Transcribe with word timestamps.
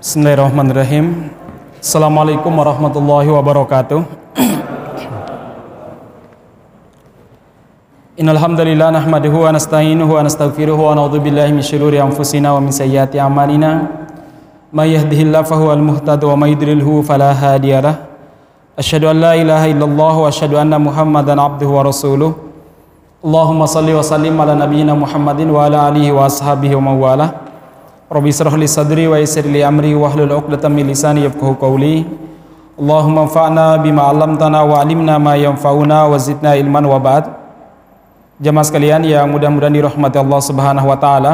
Bismillahirrahmanirrahim. 0.00 1.28
Assalamualaikum 1.76 2.48
warahmatullahi 2.48 3.28
wabarakatuh. 3.36 4.00
Innal 8.16 8.40
hamdalillah 8.40 8.96
nahmaduhu 8.96 9.44
wa 9.44 9.52
nasta'inuhu 9.52 10.08
wa 10.08 10.24
nastaghfiruhu 10.24 10.88
wa 10.88 10.96
na'udzu 10.96 11.20
min 11.20 11.60
shururi 11.60 12.00
anfusina 12.00 12.56
wa 12.56 12.64
min 12.64 12.72
sayyiati 12.72 13.20
a'malina. 13.20 13.92
May 14.72 14.96
yahdihillahu 14.96 15.44
fahuwal 15.44 15.84
muhtadi 15.84 16.24
wa 16.24 16.32
may 16.32 16.56
yudlilhu 16.56 17.04
fala 17.04 17.36
hadiyalah. 17.36 18.00
Asyhadu 18.80 19.12
an 19.12 19.20
la 19.20 19.36
ilaha 19.36 19.68
illallah 19.68 20.14
wa 20.16 20.32
asyhadu 20.32 20.56
anna 20.56 20.80
Muhammadan 20.80 21.36
abduhu 21.36 21.76
wa 21.76 21.84
rasuluh. 21.84 22.40
Allahumma 23.20 23.68
salli 23.68 23.92
wa 23.92 24.00
sallim 24.00 24.32
ala 24.40 24.56
nabiyyina 24.56 24.96
Muhammadin 24.96 25.52
wa 25.52 25.68
ala 25.68 25.92
alihi 25.92 26.08
wa 26.08 26.24
ashabihi 26.24 26.72
wa 26.72 26.88
mawalah. 26.88 27.49
Rabbi 28.10 28.26
israh 28.26 28.50
li 28.58 28.66
sadri 28.66 29.06
wa 29.06 29.14
yassir 29.22 29.46
li 29.46 29.62
amri 29.62 29.94
wa 29.94 30.10
hlul 30.10 30.34
'uqdatam 30.34 30.74
min 30.74 30.90
lisani 30.90 31.30
yafqahu 31.30 31.54
qawli. 31.62 32.02
Allahumma 32.74 33.30
anfa'na 33.30 33.78
bima 33.78 34.10
'allamtana 34.10 34.66
wa 34.66 34.82
'allimna 34.82 35.14
ma 35.22 35.38
yanfa'una 35.38 36.10
wa 36.10 36.18
zidna 36.18 36.58
ilman 36.58 36.90
wa 36.90 36.98
ba'd. 36.98 37.30
Jamaah 38.42 38.66
sekalian 38.66 39.06
yang 39.06 39.30
mudah-mudahan 39.30 39.70
dirahmati 39.70 40.18
Allah 40.18 40.40
Subhanahu 40.42 40.90
wa 40.90 40.98
taala. 40.98 41.32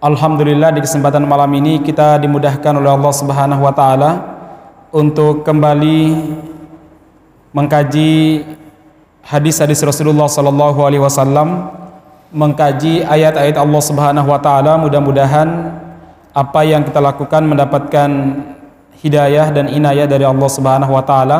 Alhamdulillah 0.00 0.72
di 0.72 0.80
kesempatan 0.80 1.28
malam 1.28 1.52
ini 1.52 1.84
kita 1.84 2.16
dimudahkan 2.24 2.80
oleh 2.80 2.96
Allah 2.96 3.12
Subhanahu 3.12 3.60
wa 3.60 3.72
taala 3.76 4.10
untuk 4.96 5.44
kembali 5.44 6.00
mengkaji 7.52 8.48
hadis-hadis 9.28 9.84
Rasulullah 9.84 10.24
sallallahu 10.24 10.80
alaihi 10.88 11.04
wasallam 11.04 11.68
mengkaji 12.30 13.02
ayat-ayat 13.02 13.58
Allah 13.58 13.82
Subhanahu 13.82 14.28
wa 14.30 14.38
taala 14.38 14.78
mudah-mudahan 14.78 15.48
apa 16.30 16.60
yang 16.62 16.86
kita 16.86 17.02
lakukan 17.02 17.42
mendapatkan 17.42 18.10
hidayah 19.02 19.50
dan 19.50 19.66
inayah 19.66 20.06
dari 20.06 20.22
Allah 20.22 20.46
Subhanahu 20.46 20.94
wa 20.94 21.02
taala 21.02 21.38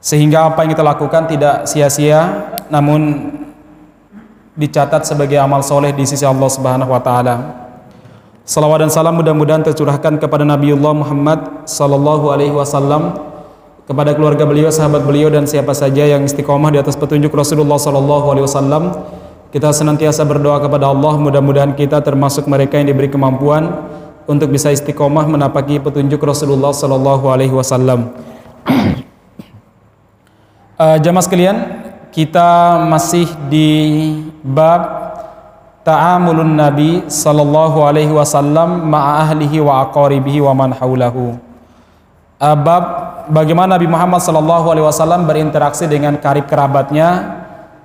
sehingga 0.00 0.48
apa 0.52 0.64
yang 0.64 0.76
kita 0.76 0.84
lakukan 0.84 1.24
tidak 1.28 1.64
sia-sia 1.64 2.52
namun 2.68 3.32
dicatat 4.60 5.08
sebagai 5.08 5.40
amal 5.40 5.64
soleh 5.64 5.92
di 5.96 6.04
sisi 6.04 6.28
Allah 6.28 6.48
Subhanahu 6.52 6.92
wa 6.92 7.00
taala. 7.00 7.34
Salawat 8.44 8.82
dan 8.84 8.90
salam 8.90 9.14
mudah-mudahan 9.16 9.62
tercurahkan 9.62 10.18
kepada 10.18 10.42
Nabiullah 10.42 10.90
Muhammad 10.90 11.64
sallallahu 11.70 12.34
alaihi 12.34 12.50
wasallam 12.50 13.14
kepada 13.86 14.10
keluarga 14.12 14.42
beliau, 14.42 14.68
sahabat 14.74 15.06
beliau 15.06 15.30
dan 15.30 15.46
siapa 15.46 15.70
saja 15.70 16.02
yang 16.02 16.26
istiqomah 16.26 16.74
di 16.74 16.78
atas 16.82 16.98
petunjuk 16.98 17.30
Rasulullah 17.30 17.78
sallallahu 17.78 18.26
alaihi 18.26 18.46
wasallam 18.46 18.82
kita 19.50 19.74
senantiasa 19.74 20.22
berdoa 20.22 20.62
kepada 20.62 20.86
Allah 20.86 21.18
mudah-mudahan 21.18 21.74
kita 21.74 21.98
termasuk 21.98 22.46
mereka 22.46 22.78
yang 22.78 22.86
diberi 22.94 23.10
kemampuan 23.10 23.82
untuk 24.30 24.46
bisa 24.54 24.70
istiqomah 24.70 25.26
menapaki 25.26 25.82
petunjuk 25.82 26.22
Rasulullah 26.22 26.70
Sallallahu 26.70 27.26
Alaihi 27.26 27.50
Wasallam. 27.50 28.14
uh, 30.78 30.96
jamaah 31.04 31.24
sekalian, 31.26 31.56
kita 32.14 32.78
masih 32.86 33.26
di 33.50 33.70
bab 34.46 35.10
ta'amulun 35.82 36.54
Nabi 36.54 37.10
Sallallahu 37.10 37.82
Alaihi 37.82 38.14
Wasallam 38.14 38.86
ma'a 38.86 39.26
ahlihi 39.26 39.58
wa 39.58 39.82
aqaribihi 39.90 40.46
wa 40.46 40.54
man 40.54 40.70
haulahu. 40.78 41.34
Uh, 42.38 42.54
bab 42.54 42.84
bagaimana 43.34 43.74
Nabi 43.74 43.90
Muhammad 43.90 44.22
Sallallahu 44.22 44.70
Alaihi 44.70 44.86
Wasallam 44.86 45.26
berinteraksi 45.26 45.90
dengan 45.90 46.14
karib 46.22 46.46
kerabatnya 46.46 47.39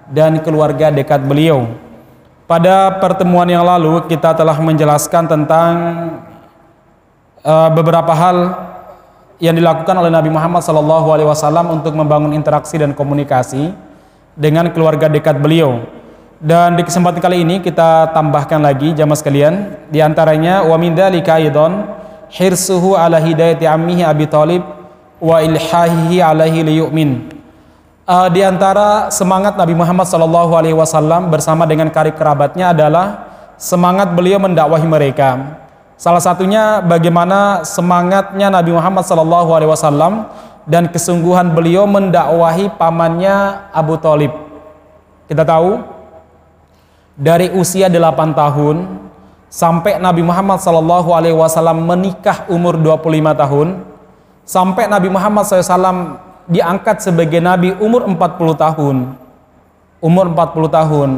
dan 0.10 0.42
keluarga 0.42 0.94
dekat 0.94 1.26
beliau. 1.26 1.70
Pada 2.46 3.02
pertemuan 3.02 3.50
yang 3.50 3.66
lalu 3.66 4.06
kita 4.06 4.38
telah 4.38 4.54
menjelaskan 4.62 5.26
tentang 5.26 5.74
uh, 7.42 7.70
beberapa 7.74 8.14
hal 8.14 8.38
yang 9.42 9.58
dilakukan 9.58 9.98
oleh 9.98 10.14
Nabi 10.14 10.30
Muhammad 10.30 10.62
SAW 10.62 11.74
untuk 11.74 11.98
membangun 11.98 12.32
interaksi 12.38 12.78
dan 12.78 12.94
komunikasi 12.94 13.74
dengan 14.38 14.70
keluarga 14.70 15.10
dekat 15.10 15.42
beliau. 15.42 15.90
Dan 16.38 16.78
di 16.78 16.86
kesempatan 16.86 17.18
kali 17.18 17.42
ini 17.42 17.64
kita 17.64 18.14
tambahkan 18.14 18.62
lagi 18.62 18.94
jamaah 18.94 19.18
sekalian 19.18 19.54
di 19.90 20.04
antaranya 20.04 20.62
wa 20.68 20.78
min 20.78 20.94
dzalika 20.94 21.42
hirsuhu 22.30 22.94
ala 22.94 23.18
hidayati 23.18 23.66
ammihi 23.66 24.06
Abi 24.06 24.30
Thalib 24.30 24.62
wa 25.18 25.42
ilhahihi 25.42 26.22
alaihi 26.22 26.62
liyu'min 26.62 27.35
uh, 28.06 28.28
di 28.30 28.42
antara 28.46 29.10
semangat 29.10 29.58
Nabi 29.58 29.74
Muhammad 29.74 30.06
SAW 30.08 31.30
bersama 31.30 31.66
dengan 31.66 31.90
karib 31.90 32.16
kerabatnya 32.16 32.72
adalah 32.72 33.28
semangat 33.58 34.14
beliau 34.14 34.38
mendakwahi 34.40 34.86
mereka. 34.88 35.62
Salah 35.96 36.20
satunya 36.20 36.84
bagaimana 36.84 37.64
semangatnya 37.64 38.52
Nabi 38.52 38.76
Muhammad 38.76 39.08
SAW 39.08 40.28
dan 40.68 40.92
kesungguhan 40.92 41.56
beliau 41.56 41.88
mendakwahi 41.88 42.74
pamannya 42.76 43.70
Abu 43.72 43.96
Talib. 44.02 44.34
Kita 45.26 45.48
tahu 45.48 45.82
dari 47.16 47.48
usia 47.56 47.88
8 47.88 48.36
tahun 48.36 49.08
sampai 49.48 50.04
Nabi 50.04 50.20
Muhammad 50.20 50.60
SAW 50.60 51.72
menikah 51.80 52.44
umur 52.52 52.76
25 52.76 53.40
tahun 53.40 53.68
sampai 54.44 54.92
Nabi 54.92 55.08
Muhammad 55.08 55.48
SAW 55.48 56.25
diangkat 56.46 57.02
sebagai 57.02 57.42
nabi 57.42 57.74
umur 57.78 58.06
40 58.06 58.56
tahun. 58.56 58.98
Umur 60.02 60.26
40 60.34 60.70
tahun. 60.70 61.10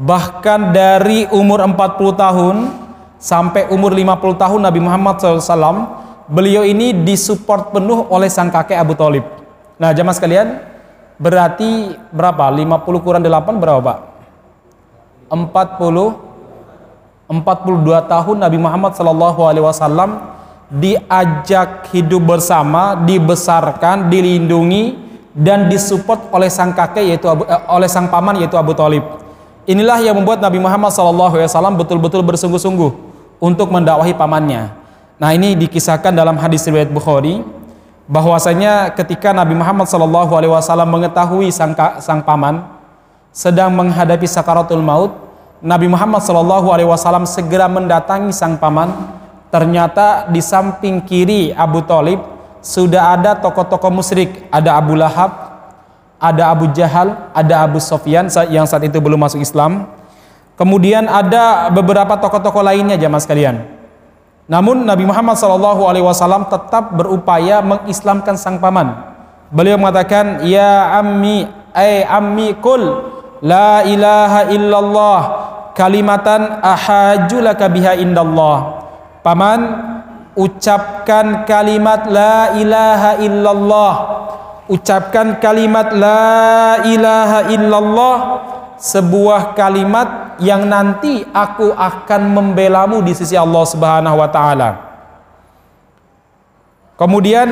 Bahkan 0.00 0.60
dari 0.72 1.28
umur 1.28 1.60
40 1.60 1.76
tahun 2.16 2.56
sampai 3.20 3.68
umur 3.68 3.92
50 3.92 4.40
tahun 4.40 4.60
Nabi 4.64 4.80
Muhammad 4.80 5.20
SAW, 5.20 6.00
beliau 6.24 6.64
ini 6.64 7.04
disupport 7.04 7.76
penuh 7.76 8.08
oleh 8.08 8.32
sang 8.32 8.48
kakek 8.48 8.80
Abu 8.80 8.96
Talib. 8.96 9.28
Nah 9.76 9.92
jamaah 9.92 10.16
sekalian, 10.16 10.64
berarti 11.20 12.00
berapa? 12.16 12.48
50 12.48 13.04
kurang 13.04 13.20
8 13.20 13.60
berapa 13.60 13.80
Pak? 13.84 13.98
40 15.28 16.30
42 17.30 18.10
tahun 18.10 18.36
Nabi 18.42 18.58
Muhammad 18.58 18.90
SAW 18.98 20.39
diajak 20.70 21.90
hidup 21.90 22.22
bersama, 22.22 22.94
dibesarkan, 23.02 24.06
dilindungi 24.06 24.94
dan 25.34 25.66
disupport 25.66 26.30
oleh 26.30 26.46
sang 26.46 26.70
kakek 26.70 27.10
yaitu 27.10 27.26
Abu, 27.26 27.42
eh, 27.46 27.60
oleh 27.70 27.90
sang 27.90 28.06
paman 28.06 28.38
yaitu 28.38 28.54
Abu 28.54 28.70
Talib. 28.78 29.02
Inilah 29.66 29.98
yang 30.02 30.18
membuat 30.18 30.38
Nabi 30.38 30.62
Muhammad 30.62 30.94
SAW 30.94 31.74
betul-betul 31.74 32.22
bersungguh-sungguh 32.22 32.90
untuk 33.42 33.68
mendakwahi 33.70 34.14
pamannya. 34.14 34.72
Nah 35.20 35.30
ini 35.36 35.58
dikisahkan 35.58 36.14
dalam 36.16 36.38
hadis 36.40 36.64
riwayat 36.64 36.88
Bukhari 36.88 37.44
bahwasanya 38.08 38.94
ketika 38.94 39.30
Nabi 39.30 39.52
Muhammad 39.54 39.86
SAW 39.86 40.86
mengetahui 40.86 41.52
sang, 41.52 41.76
sang 42.00 42.24
paman 42.24 42.66
sedang 43.30 43.70
menghadapi 43.74 44.26
sakaratul 44.26 44.82
maut, 44.82 45.12
Nabi 45.60 45.86
Muhammad 45.86 46.24
SAW 46.24 47.28
segera 47.28 47.68
mendatangi 47.68 48.32
sang 48.32 48.56
paman 48.56 49.19
ternyata 49.50 50.30
di 50.30 50.38
samping 50.40 51.02
kiri 51.04 51.50
Abu 51.52 51.82
Talib 51.84 52.22
sudah 52.64 53.18
ada 53.18 53.36
tokoh-tokoh 53.36 53.90
musyrik. 53.90 54.48
Ada 54.48 54.78
Abu 54.78 54.96
Lahab 54.96 55.50
ada 56.20 56.52
Abu 56.52 56.68
Jahal 56.76 57.32
ada 57.32 57.64
Abu 57.64 57.80
Sofyan 57.80 58.28
yang 58.52 58.68
saat 58.68 58.84
itu 58.84 59.00
belum 59.00 59.18
masuk 59.18 59.40
Islam. 59.40 59.88
Kemudian 60.54 61.08
ada 61.08 61.72
beberapa 61.72 62.20
tokoh-tokoh 62.20 62.60
lainnya 62.60 63.00
jamaah 63.00 63.24
sekalian. 63.24 63.64
Namun 64.44 64.84
Nabi 64.84 65.08
Muhammad 65.08 65.40
SAW 65.40 66.52
tetap 66.52 66.92
berupaya 66.92 67.64
mengislamkan 67.64 68.36
sang 68.36 68.60
paman. 68.60 68.92
Beliau 69.48 69.80
mengatakan 69.80 70.44
ya 70.44 71.00
ammi 71.00 71.48
ay 71.72 72.04
ammi 72.04 72.60
kul 72.60 72.82
la 73.40 73.82
ilaha 73.88 74.52
illallah 74.52 75.20
kalimatan 75.72 76.60
ahajulaka 76.60 77.72
biha 77.72 77.96
indallah 77.96 78.79
Paman 79.20 79.60
ucapkan 80.32 81.44
kalimat 81.44 82.08
la 82.08 82.56
ilaha 82.56 83.20
illallah. 83.20 83.94
Ucapkan 84.70 85.42
kalimat 85.42 85.92
la 85.92 86.80
ilaha 86.86 87.50
illallah 87.50 88.16
sebuah 88.80 89.52
kalimat 89.52 90.40
yang 90.40 90.64
nanti 90.64 91.26
aku 91.36 91.74
akan 91.74 92.22
membelamu 92.32 93.04
di 93.04 93.12
sisi 93.12 93.36
Allah 93.36 93.64
Subhanahu 93.66 94.16
wa 94.16 94.28
taala. 94.32 94.70
Kemudian 96.96 97.48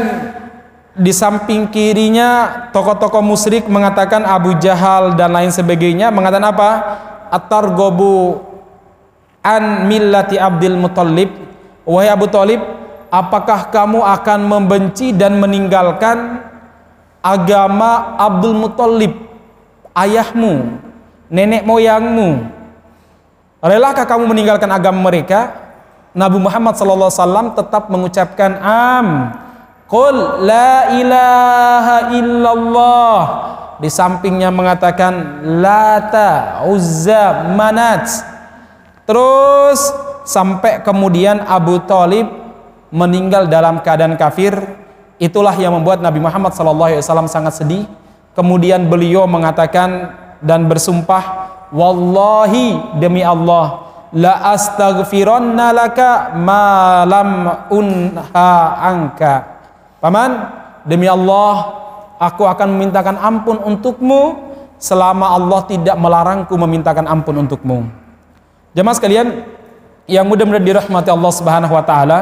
di 0.98 1.12
samping 1.12 1.68
kirinya 1.68 2.64
tokoh-tokoh 2.72 3.20
musyrik 3.20 3.68
mengatakan 3.68 4.24
Abu 4.24 4.56
Jahal 4.56 5.14
dan 5.14 5.32
lain 5.32 5.52
sebagainya 5.52 6.08
mengatakan 6.08 6.48
apa? 6.48 6.70
At-targobu 7.28 8.40
an 9.44 9.84
millati 9.88 10.40
Abdul 10.40 10.76
Muttalib 10.80 11.47
Wahai 11.88 12.12
Abu 12.12 12.28
Talib, 12.28 12.60
apakah 13.08 13.72
kamu 13.72 14.04
akan 14.04 14.44
membenci 14.44 15.16
dan 15.16 15.40
meninggalkan 15.40 16.44
agama 17.24 18.12
Abdul 18.20 18.60
Muttalib, 18.60 19.16
ayahmu, 19.96 20.84
nenek 21.32 21.64
moyangmu? 21.64 22.44
Relakah 23.64 24.04
kamu 24.04 24.28
meninggalkan 24.28 24.68
agama 24.68 25.08
mereka? 25.08 25.56
Nabi 26.12 26.36
Muhammad 26.36 26.76
SAW 26.76 27.56
tetap 27.56 27.88
mengucapkan 27.88 28.60
am. 28.60 29.32
Qul 29.88 30.44
la 30.44 30.92
ilaha 30.92 31.96
illallah. 32.12 33.20
Di 33.80 33.88
sampingnya 33.88 34.52
mengatakan 34.52 35.40
Lata, 35.64 36.60
Uzza, 36.68 37.48
Manat. 37.56 38.04
Terus 39.08 40.07
sampai 40.28 40.84
kemudian 40.84 41.40
Abu 41.40 41.80
Talib 41.88 42.28
meninggal 42.92 43.48
dalam 43.48 43.80
keadaan 43.80 44.20
kafir. 44.20 44.52
Itulah 45.16 45.56
yang 45.56 45.72
membuat 45.74 46.04
Nabi 46.04 46.20
Muhammad 46.20 46.52
SAW 46.52 47.26
sangat 47.26 47.56
sedih. 47.56 47.88
Kemudian 48.36 48.86
beliau 48.86 49.24
mengatakan 49.24 50.14
dan 50.44 50.68
bersumpah, 50.68 51.48
Wallahi 51.74 52.96
demi 53.02 53.24
Allah, 53.24 53.88
la 54.14 54.54
astaghfiranna 54.54 55.74
laka 55.74 56.38
ma 56.38 57.02
lam 57.02 57.30
unha 57.72 58.46
anka. 58.78 59.34
Paman, 59.98 60.30
demi 60.86 61.10
Allah, 61.10 61.54
aku 62.22 62.46
akan 62.46 62.78
memintakan 62.78 63.18
ampun 63.18 63.58
untukmu 63.58 64.48
selama 64.78 65.34
Allah 65.34 65.66
tidak 65.66 65.98
melarangku 65.98 66.54
memintakan 66.54 67.10
ampun 67.10 67.42
untukmu. 67.42 67.90
Jemaah 68.78 68.94
sekalian, 68.94 69.57
yang 70.08 70.24
mudah-mudahan 70.24 70.64
dirahmati 70.64 71.12
Allah 71.12 71.32
Subhanahu 71.36 71.76
wa 71.76 71.84
taala, 71.84 72.18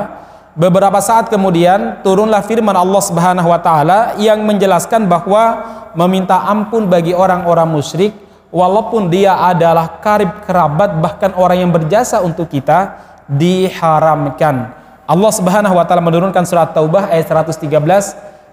beberapa 0.58 0.98
saat 0.98 1.30
kemudian 1.30 2.02
turunlah 2.02 2.42
firman 2.42 2.74
Allah 2.74 2.98
Subhanahu 2.98 3.46
wa 3.46 3.62
taala 3.62 4.18
yang 4.18 4.42
menjelaskan 4.42 5.06
bahwa 5.06 5.62
meminta 5.94 6.42
ampun 6.50 6.90
bagi 6.90 7.14
orang-orang 7.14 7.70
musyrik 7.70 8.10
walaupun 8.50 9.06
dia 9.06 9.38
adalah 9.38 10.02
karib 10.02 10.42
kerabat 10.42 10.98
bahkan 10.98 11.30
orang 11.38 11.62
yang 11.62 11.70
berjasa 11.70 12.26
untuk 12.26 12.50
kita 12.50 12.98
diharamkan. 13.30 14.74
Allah 15.06 15.30
Subhanahu 15.30 15.78
wa 15.78 15.86
taala 15.86 16.02
menurunkan 16.02 16.42
surat 16.42 16.74
Taubah 16.74 17.06
ayat 17.14 17.30
113 17.30 17.70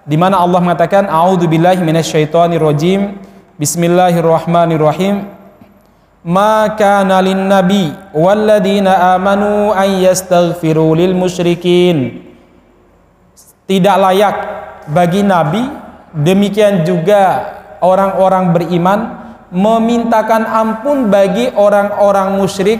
di 0.06 0.13
mana 0.13 0.38
Allah 0.38 0.62
mengatakan 0.62 1.09
a'udzubillahi 1.09 1.81
minasyaitonirrajim 1.81 3.18
bismillahirrahmanirrahim 3.57 5.32
lin 6.24 7.52
nabi 7.52 7.92
walladzina 8.16 9.16
amanu 9.16 9.75
an 9.75 9.90
yastaghfiru 10.00 10.96
lil 10.96 11.12
musyrikin. 11.12 12.24
Tidak 13.68 13.96
layak 14.00 14.36
bagi 14.92 15.24
nabi 15.24 15.64
demikian 16.16 16.84
juga 16.88 17.56
orang-orang 17.84 18.56
beriman 18.56 19.00
memintakan 19.52 20.44
ampun 20.48 21.12
bagi 21.12 21.52
orang-orang 21.52 22.40
musyrik. 22.40 22.80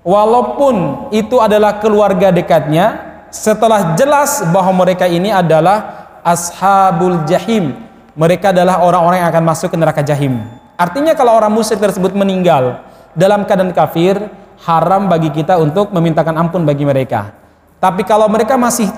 Walaupun 0.00 1.12
itu 1.12 1.36
adalah 1.42 1.76
keluarga 1.76 2.32
dekatnya 2.32 2.86
setelah 3.28 3.92
jelas 4.00 4.40
bahwa 4.48 4.86
mereka 4.86 5.04
ini 5.04 5.28
adalah 5.28 6.08
ashabul 6.24 7.28
jahim. 7.28 7.76
Mereka 8.16 8.50
adalah 8.50 8.80
orang-orang 8.80 9.22
yang 9.22 9.30
akan 9.30 9.44
masuk 9.44 9.68
ke 9.70 9.76
neraka 9.78 10.02
jahim 10.02 10.59
artinya 10.80 11.12
kalau 11.12 11.36
orang 11.36 11.52
musyrik 11.52 11.84
tersebut 11.84 12.16
meninggal 12.16 12.80
dalam 13.12 13.44
keadaan 13.44 13.76
kafir 13.76 14.16
haram 14.64 15.04
bagi 15.12 15.28
kita 15.28 15.60
untuk 15.60 15.92
memintakan 15.92 16.40
ampun 16.40 16.64
bagi 16.64 16.88
mereka 16.88 17.36
tapi 17.76 18.08
kalau 18.08 18.24
mereka 18.32 18.56
masih 18.56 18.88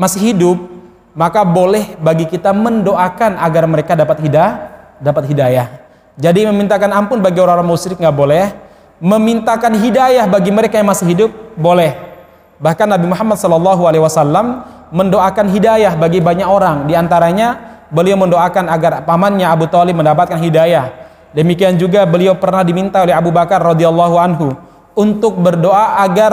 masih 0.00 0.32
hidup 0.32 0.56
maka 1.12 1.44
boleh 1.44 2.00
bagi 2.00 2.24
kita 2.24 2.56
mendoakan 2.56 3.36
agar 3.36 3.68
mereka 3.68 3.92
dapat 3.92 4.24
hidayah 4.24 4.52
dapat 4.96 5.28
hidayah 5.28 5.82
jadi 6.20 6.44
memintakan 6.44 6.92
ampun 6.92 7.24
bagi 7.24 7.40
orang-orang 7.40 7.72
musyrik 7.72 7.96
nggak 7.96 8.16
boleh. 8.16 8.52
Memintakan 9.02 9.74
hidayah 9.80 10.28
bagi 10.28 10.52
mereka 10.52 10.78
yang 10.78 10.92
masih 10.92 11.08
hidup 11.08 11.30
boleh. 11.56 11.96
Bahkan 12.62 12.86
Nabi 12.86 13.10
Muhammad 13.10 13.34
SAW 13.40 14.46
mendoakan 14.92 15.46
hidayah 15.50 15.96
bagi 15.98 16.22
banyak 16.22 16.46
orang. 16.46 16.86
Di 16.86 16.94
antaranya 16.94 17.58
beliau 17.90 18.14
mendoakan 18.20 18.70
agar 18.70 19.02
pamannya 19.02 19.48
Abu 19.48 19.66
Talib 19.66 19.98
mendapatkan 19.98 20.38
hidayah. 20.38 21.01
Demikian 21.32 21.80
juga 21.80 22.04
beliau 22.04 22.36
pernah 22.36 22.60
diminta 22.60 23.00
oleh 23.00 23.16
Abu 23.16 23.32
Bakar 23.32 23.64
radhiyallahu 23.64 24.16
anhu 24.20 24.52
untuk 24.92 25.40
berdoa 25.40 26.04
agar 26.04 26.32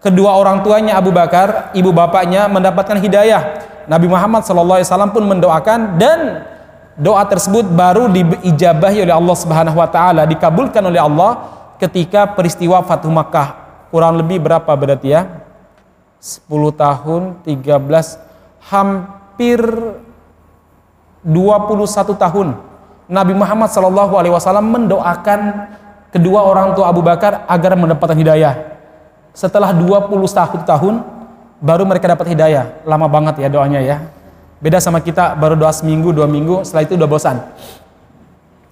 kedua 0.00 0.40
orang 0.40 0.64
tuanya 0.64 0.96
Abu 0.96 1.12
Bakar, 1.12 1.72
ibu 1.76 1.92
bapaknya 1.92 2.48
mendapatkan 2.48 2.96
hidayah. 2.96 3.60
Nabi 3.84 4.08
Muhammad 4.08 4.42
SAW 4.42 5.12
pun 5.12 5.24
mendoakan 5.28 6.00
dan 6.00 6.48
doa 6.96 7.22
tersebut 7.28 7.68
baru 7.68 8.08
diijabahi 8.08 9.04
oleh 9.04 9.14
Allah 9.14 9.36
Subhanahu 9.36 9.76
wa 9.76 9.88
taala, 9.92 10.24
dikabulkan 10.24 10.80
oleh 10.80 10.98
Allah 10.98 11.44
ketika 11.76 12.32
peristiwa 12.32 12.80
Fathu 12.88 13.12
Makkah. 13.12 13.68
Kurang 13.92 14.16
lebih 14.16 14.40
berapa 14.40 14.72
berarti 14.72 15.12
ya? 15.12 15.28
10 16.24 16.48
tahun, 16.72 17.22
13 17.44 18.16
hampir 18.72 19.60
21 21.20 22.16
tahun 22.16 22.48
Nabi 23.06 23.38
Muhammad 23.38 23.70
Shallallahu 23.70 24.14
alaihi 24.18 24.34
wasallam 24.34 24.66
mendoakan 24.70 25.40
kedua 26.10 26.42
orang 26.42 26.74
tua 26.74 26.90
Abu 26.90 27.06
Bakar 27.06 27.46
agar 27.46 27.78
mendapatkan 27.78 28.18
hidayah. 28.18 28.76
Setelah 29.30 29.70
21 29.70 30.66
tahun 30.66 30.94
baru 31.62 31.86
mereka 31.86 32.10
dapat 32.10 32.34
hidayah. 32.34 32.82
Lama 32.82 33.06
banget 33.06 33.38
ya 33.38 33.48
doanya 33.52 33.78
ya. 33.78 34.02
Beda 34.58 34.80
sama 34.80 35.04
kita 35.04 35.36
baru 35.36 35.54
doa 35.54 35.70
seminggu, 35.70 36.10
dua 36.10 36.24
minggu, 36.24 36.64
setelah 36.64 36.82
itu 36.88 36.96
udah 36.96 37.08
bosan. 37.08 37.36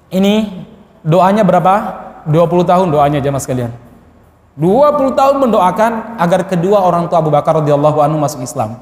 Ini 0.08 0.64
doanya 1.04 1.44
berapa? 1.44 1.75
20 2.25 2.64
tahun 2.64 2.87
doanya 2.88 3.20
jemaah 3.20 3.42
sekalian. 3.42 3.70
20 4.56 5.19
tahun 5.19 5.37
mendoakan 5.44 6.16
agar 6.16 6.48
kedua 6.48 6.80
orang 6.80 7.10
tua 7.10 7.20
Abu 7.20 7.28
Bakar 7.28 7.60
radhiyallahu 7.60 8.00
anhu 8.00 8.16
masuk 8.16 8.40
Islam. 8.40 8.80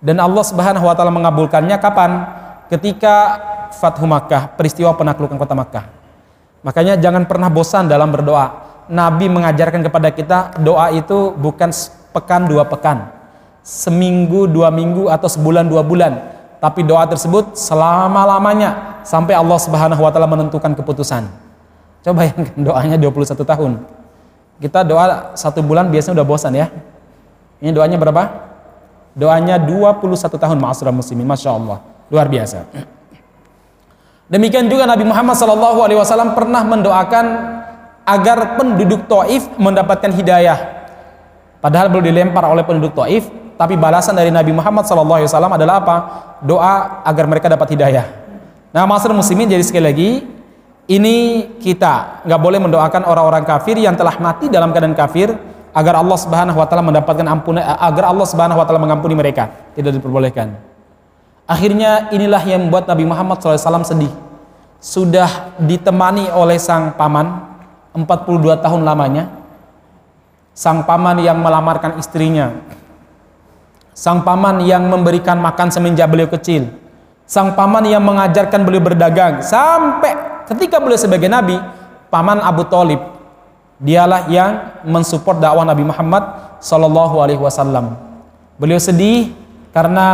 Dan 0.00 0.16
Allah 0.16 0.44
Subhanahu 0.44 0.88
wa 0.88 0.94
taala 0.96 1.12
mengabulkannya 1.12 1.76
kapan? 1.76 2.24
Ketika 2.72 3.36
Fathu 3.80 4.06
Makkah, 4.06 4.54
peristiwa 4.54 4.94
penaklukan 4.94 5.34
kota 5.34 5.54
Makkah. 5.58 5.84
Makanya 6.64 6.96
jangan 6.96 7.28
pernah 7.28 7.52
bosan 7.52 7.90
dalam 7.90 8.08
berdoa. 8.08 8.64
Nabi 8.88 9.32
mengajarkan 9.32 9.80
kepada 9.84 10.08
kita 10.12 10.38
doa 10.60 10.92
itu 10.92 11.32
bukan 11.36 11.72
pekan 12.12 12.44
dua 12.48 12.68
pekan 12.68 13.14
seminggu, 13.64 14.44
dua 14.44 14.68
minggu, 14.68 15.08
atau 15.08 15.26
sebulan, 15.26 15.64
dua 15.64 15.80
bulan. 15.80 16.20
Tapi 16.60 16.84
doa 16.84 17.04
tersebut 17.08 17.56
selama-lamanya 17.56 19.00
sampai 19.04 19.36
Allah 19.36 19.58
Subhanahu 19.60 20.00
wa 20.04 20.12
taala 20.12 20.28
menentukan 20.28 20.72
keputusan. 20.76 21.28
Coba 22.04 22.24
bayangkan 22.24 22.56
doanya 22.60 22.96
21 23.00 23.44
tahun. 23.44 23.72
Kita 24.60 24.84
doa 24.84 25.32
satu 25.36 25.64
bulan 25.64 25.88
biasanya 25.88 26.20
udah 26.20 26.28
bosan 26.28 26.52
ya. 26.52 26.68
Ini 27.64 27.72
doanya 27.72 27.96
berapa? 27.96 28.52
Doanya 29.16 29.56
21 29.56 30.36
tahun 30.36 30.56
ma'asra 30.60 30.92
muslimin. 30.92 31.24
Masya 31.24 31.50
Allah. 31.52 31.80
Luar 32.12 32.28
biasa. 32.28 32.68
Demikian 34.24 34.72
juga 34.72 34.88
Nabi 34.88 35.04
Muhammad 35.04 35.36
SAW 35.36 36.32
pernah 36.32 36.64
mendoakan 36.64 37.26
agar 38.08 38.56
penduduk 38.56 39.04
Taif 39.04 39.52
mendapatkan 39.60 40.12
hidayah. 40.12 40.58
Padahal 41.60 41.92
belum 41.92 42.04
dilempar 42.08 42.44
oleh 42.48 42.64
penduduk 42.64 42.96
Taif, 42.96 43.28
tapi 43.60 43.76
balasan 43.76 44.16
dari 44.16 44.32
Nabi 44.32 44.52
Muhammad 44.52 44.88
SAW 44.88 45.28
adalah 45.28 45.80
apa? 45.80 45.96
Doa 46.40 47.04
agar 47.04 47.24
mereka 47.28 47.52
dapat 47.52 47.76
hidayah. 47.76 48.04
Nah, 48.72 48.88
masyarakat 48.88 49.16
muslimin 49.16 49.48
jadi 49.48 49.64
sekali 49.64 49.84
lagi 49.84 50.10
ini 50.90 51.16
kita 51.60 52.24
nggak 52.26 52.40
boleh 52.40 52.60
mendoakan 52.60 53.08
orang-orang 53.08 53.44
kafir 53.44 53.76
yang 53.80 53.96
telah 53.96 54.16
mati 54.20 54.52
dalam 54.52 54.72
keadaan 54.72 54.96
kafir 54.96 55.32
agar 55.72 56.00
Allah 56.00 56.18
Subhanahu 56.18 56.58
wa 56.58 56.66
taala 56.68 56.84
mendapatkan 56.84 57.26
ampun 57.28 57.56
agar 57.60 58.04
Allah 58.08 58.26
Subhanahu 58.28 58.60
wa 58.60 58.64
taala 58.66 58.80
mengampuni 58.80 59.16
mereka. 59.16 59.48
Tidak 59.72 59.94
diperbolehkan. 59.94 60.73
Akhirnya 61.44 62.08
inilah 62.08 62.40
yang 62.44 62.68
membuat 62.68 62.88
Nabi 62.88 63.04
Muhammad 63.04 63.40
SAW 63.40 63.84
sedih. 63.84 64.12
Sudah 64.80 65.52
ditemani 65.60 66.32
oleh 66.32 66.56
sang 66.60 66.96
paman 66.96 67.40
42 67.92 68.64
tahun 68.64 68.80
lamanya. 68.84 69.28
Sang 70.54 70.86
paman 70.86 71.18
yang 71.18 71.42
melamarkan 71.42 71.98
istrinya 71.98 72.54
Sang 73.94 74.26
paman 74.26 74.58
yang 74.66 74.90
memberikan 74.90 75.38
makan 75.38 75.70
semenjak 75.70 76.10
beliau 76.10 76.26
kecil. 76.26 76.66
Sang 77.30 77.54
paman 77.54 77.86
yang 77.86 78.02
mengajarkan 78.02 78.66
beliau 78.66 78.82
berdagang 78.82 79.38
sampai 79.38 80.42
ketika 80.50 80.82
beliau 80.82 80.98
sebagai 80.98 81.30
nabi, 81.30 81.54
paman 82.10 82.42
Abu 82.42 82.66
Talib 82.66 82.98
dialah 83.78 84.26
yang 84.26 84.82
mensupport 84.82 85.38
dakwah 85.38 85.62
Nabi 85.62 85.86
Muhammad 85.86 86.26
Wasallam. 87.38 87.94
Beliau 88.58 88.82
sedih 88.82 89.30
karena 89.74 90.06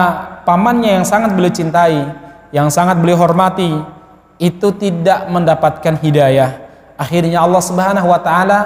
pamannya 0.48 0.98
yang 0.98 1.06
sangat 1.06 1.36
beliau 1.36 1.52
cintai, 1.52 2.08
yang 2.50 2.72
sangat 2.72 2.96
beliau 2.98 3.20
hormati, 3.20 3.76
itu 4.40 4.72
tidak 4.80 5.28
mendapatkan 5.28 6.00
hidayah. 6.00 6.64
Akhirnya 6.96 7.44
Allah 7.44 7.60
Subhanahu 7.60 8.08
Wa 8.08 8.20
Taala 8.24 8.60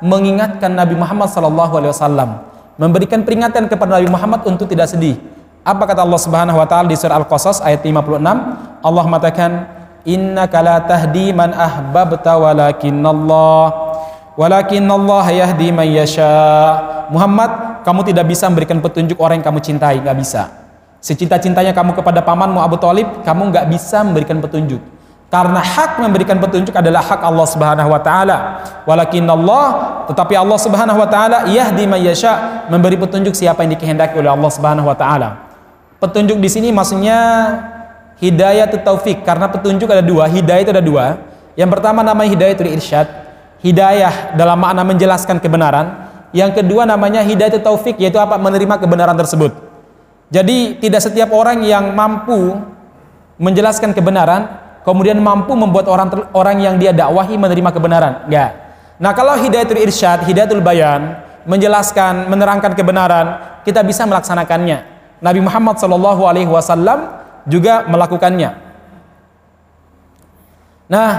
mengingatkan 0.00 0.72
Nabi 0.72 0.96
Muhammad 0.96 1.28
Sallallahu 1.28 1.76
Alaihi 1.76 1.92
Wasallam 1.92 2.30
memberikan 2.80 3.20
peringatan 3.20 3.68
kepada 3.68 4.00
Nabi 4.00 4.08
Muhammad 4.08 4.40
untuk 4.48 4.64
tidak 4.64 4.88
sedih. 4.88 5.20
Apa 5.60 5.84
kata 5.84 6.00
Allah 6.00 6.16
Subhanahu 6.16 6.56
wa 6.56 6.64
taala 6.64 6.88
di 6.88 6.96
surah 6.96 7.20
Al-Qasas 7.20 7.60
ayat 7.60 7.84
56? 7.84 8.80
Allah 8.80 9.04
mengatakan, 9.04 9.50
"Innaka 10.08 10.64
la 10.64 10.80
tahdi 10.80 11.36
man 11.36 11.52
ahbabta 11.52 12.40
walakinnallah 12.40 13.64
walakin 14.40 14.88
Allah 14.88 15.26
yahdi 15.28 15.68
man 15.68 15.84
yasha. 15.92 16.32
Muhammad, 17.12 17.69
kamu 17.82 18.00
tidak 18.12 18.24
bisa 18.28 18.46
memberikan 18.46 18.78
petunjuk 18.78 19.16
orang 19.20 19.40
yang 19.40 19.46
kamu 19.50 19.60
cintai, 19.64 20.00
nggak 20.00 20.16
bisa. 20.18 20.42
Secinta-cintanya 21.00 21.72
kamu 21.72 21.96
kepada 21.96 22.20
pamanmu 22.20 22.60
Abu 22.60 22.76
Talib, 22.76 23.24
kamu 23.24 23.52
nggak 23.52 23.66
bisa 23.72 24.04
memberikan 24.04 24.36
petunjuk. 24.38 24.80
Karena 25.30 25.62
hak 25.62 26.02
memberikan 26.02 26.42
petunjuk 26.42 26.74
adalah 26.74 27.06
hak 27.06 27.22
Allah 27.22 27.46
Subhanahu 27.46 27.94
wa 27.94 28.02
taala. 28.02 28.36
Walakin 28.82 29.30
Allah, 29.30 29.66
tetapi 30.10 30.34
Allah 30.34 30.58
Subhanahu 30.58 30.98
wa 30.98 31.06
taala 31.06 31.46
yahdi 31.46 31.86
man 31.86 32.02
yasha, 32.02 32.66
memberi 32.66 32.98
petunjuk 32.98 33.38
siapa 33.38 33.62
yang 33.62 33.78
dikehendaki 33.78 34.18
oleh 34.18 34.26
Allah 34.26 34.50
Subhanahu 34.50 34.90
wa 34.90 34.98
taala. 34.98 35.38
Petunjuk 36.02 36.34
di 36.42 36.50
sini 36.50 36.74
maksudnya 36.74 37.16
hidayah 38.18 38.66
itu 38.66 38.82
taufik 38.82 39.22
karena 39.22 39.46
petunjuk 39.46 39.86
ada 39.86 40.02
dua, 40.02 40.26
hidayah 40.26 40.62
itu 40.66 40.72
ada 40.74 40.82
dua. 40.82 41.22
Yang 41.54 41.78
pertama 41.78 42.02
namanya 42.02 42.34
hidayah 42.34 42.52
itu 42.58 42.66
irsyad, 42.66 43.06
hidayah 43.62 44.34
dalam 44.34 44.58
makna 44.58 44.82
menjelaskan 44.82 45.38
kebenaran. 45.38 46.09
Yang 46.30 46.62
kedua 46.62 46.86
namanya 46.86 47.26
hidayah 47.26 47.58
taufik 47.58 47.98
yaitu 47.98 48.18
apa? 48.18 48.38
Menerima 48.38 48.78
kebenaran 48.78 49.18
tersebut. 49.18 49.50
Jadi 50.30 50.78
tidak 50.78 51.02
setiap 51.02 51.34
orang 51.34 51.66
yang 51.66 51.90
mampu 51.90 52.54
menjelaskan 53.34 53.90
kebenaran 53.90 54.46
kemudian 54.86 55.18
mampu 55.18 55.58
membuat 55.58 55.90
orang 55.90 56.08
orang 56.30 56.56
yang 56.62 56.74
dia 56.78 56.94
dakwahi 56.94 57.34
menerima 57.34 57.70
kebenaran. 57.74 58.12
Enggak. 58.30 58.50
Nah, 59.00 59.12
kalau 59.16 59.34
hidayatul 59.40 59.80
irsyad, 59.80 60.22
hidayatul 60.28 60.60
bayan, 60.62 61.18
menjelaskan, 61.48 62.28
menerangkan 62.28 62.76
kebenaran, 62.76 63.26
kita 63.64 63.80
bisa 63.82 64.04
melaksanakannya. 64.04 64.86
Nabi 65.24 65.40
Muhammad 65.40 65.80
sallallahu 65.80 66.22
alaihi 66.28 66.48
wasallam 66.48 67.10
juga 67.48 67.88
melakukannya. 67.88 68.54
Nah, 70.90 71.10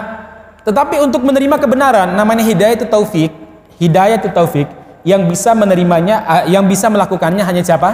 tetapi 0.62 1.02
untuk 1.02 1.26
menerima 1.26 1.58
kebenaran 1.58 2.14
namanya 2.14 2.46
hidayah 2.46 2.78
taufik, 2.86 3.34
hidayah 3.82 4.22
taufik 4.30 4.70
yang 5.02 5.26
bisa 5.26 5.54
menerimanya 5.58 6.46
eh, 6.46 6.54
yang 6.54 6.66
bisa 6.66 6.90
melakukannya 6.90 7.42
hanya 7.42 7.62
siapa? 7.66 7.90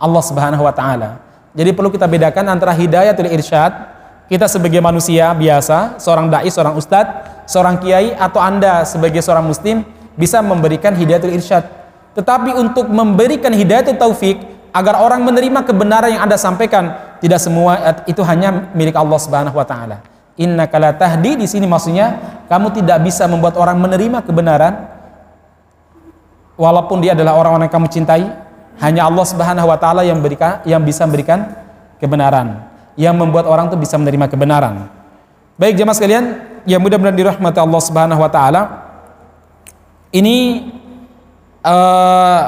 Allah 0.00 0.22
Subhanahu 0.24 0.64
wa 0.64 0.72
taala. 0.72 1.20
Jadi 1.52 1.74
perlu 1.74 1.90
kita 1.90 2.06
bedakan 2.06 2.46
antara 2.46 2.70
hidayatul 2.72 3.28
irsyad 3.28 3.90
kita 4.30 4.46
sebagai 4.46 4.78
manusia 4.78 5.34
biasa, 5.34 5.98
seorang 5.98 6.30
dai, 6.30 6.46
seorang 6.46 6.78
ustadz, 6.78 7.42
seorang 7.50 7.82
kiai 7.82 8.14
atau 8.14 8.38
Anda 8.38 8.86
sebagai 8.86 9.18
seorang 9.18 9.42
muslim 9.42 9.82
bisa 10.14 10.38
memberikan 10.38 10.94
hidayatul 10.94 11.34
irsyad. 11.34 11.66
Tetapi 12.14 12.54
untuk 12.54 12.86
memberikan 12.86 13.50
hidayatul 13.50 13.98
taufik 13.98 14.38
agar 14.70 15.02
orang 15.02 15.26
menerima 15.26 15.66
kebenaran 15.66 16.14
yang 16.14 16.22
Anda 16.22 16.38
sampaikan, 16.38 17.18
tidak 17.18 17.42
semua 17.42 17.98
itu 18.06 18.22
hanya 18.22 18.70
milik 18.70 18.94
Allah 18.94 19.18
Subhanahu 19.18 19.58
wa 19.58 19.66
taala. 19.66 19.98
Inna 20.38 20.70
kala 20.70 20.94
tahdi 20.94 21.34
di 21.34 21.50
sini 21.50 21.66
maksudnya 21.66 22.22
kamu 22.46 22.70
tidak 22.70 23.02
bisa 23.02 23.26
membuat 23.26 23.58
orang 23.58 23.82
menerima 23.82 24.22
kebenaran 24.22 24.99
walaupun 26.60 27.00
dia 27.00 27.16
adalah 27.16 27.40
orang-orang 27.40 27.72
yang 27.72 27.74
kamu 27.80 27.88
cintai, 27.88 28.28
hanya 28.84 29.08
Allah 29.08 29.24
Subhanahu 29.24 29.64
wa 29.72 29.80
taala 29.80 30.04
yang 30.04 30.20
berikan 30.20 30.60
yang 30.68 30.84
bisa 30.84 31.08
memberikan 31.08 31.48
kebenaran 31.96 32.70
yang 33.00 33.16
membuat 33.16 33.48
orang 33.48 33.72
itu 33.72 33.80
bisa 33.80 33.96
menerima 33.96 34.28
kebenaran. 34.28 34.92
Baik 35.56 35.80
jemaah 35.80 35.96
sekalian, 35.96 36.24
yang 36.68 36.84
mudah-mudahan 36.84 37.16
dirahmati 37.16 37.58
Allah 37.60 37.80
Subhanahu 37.80 38.20
wa 38.20 38.30
taala. 38.32 38.62
Ini 40.12 40.68
uh, 41.64 42.40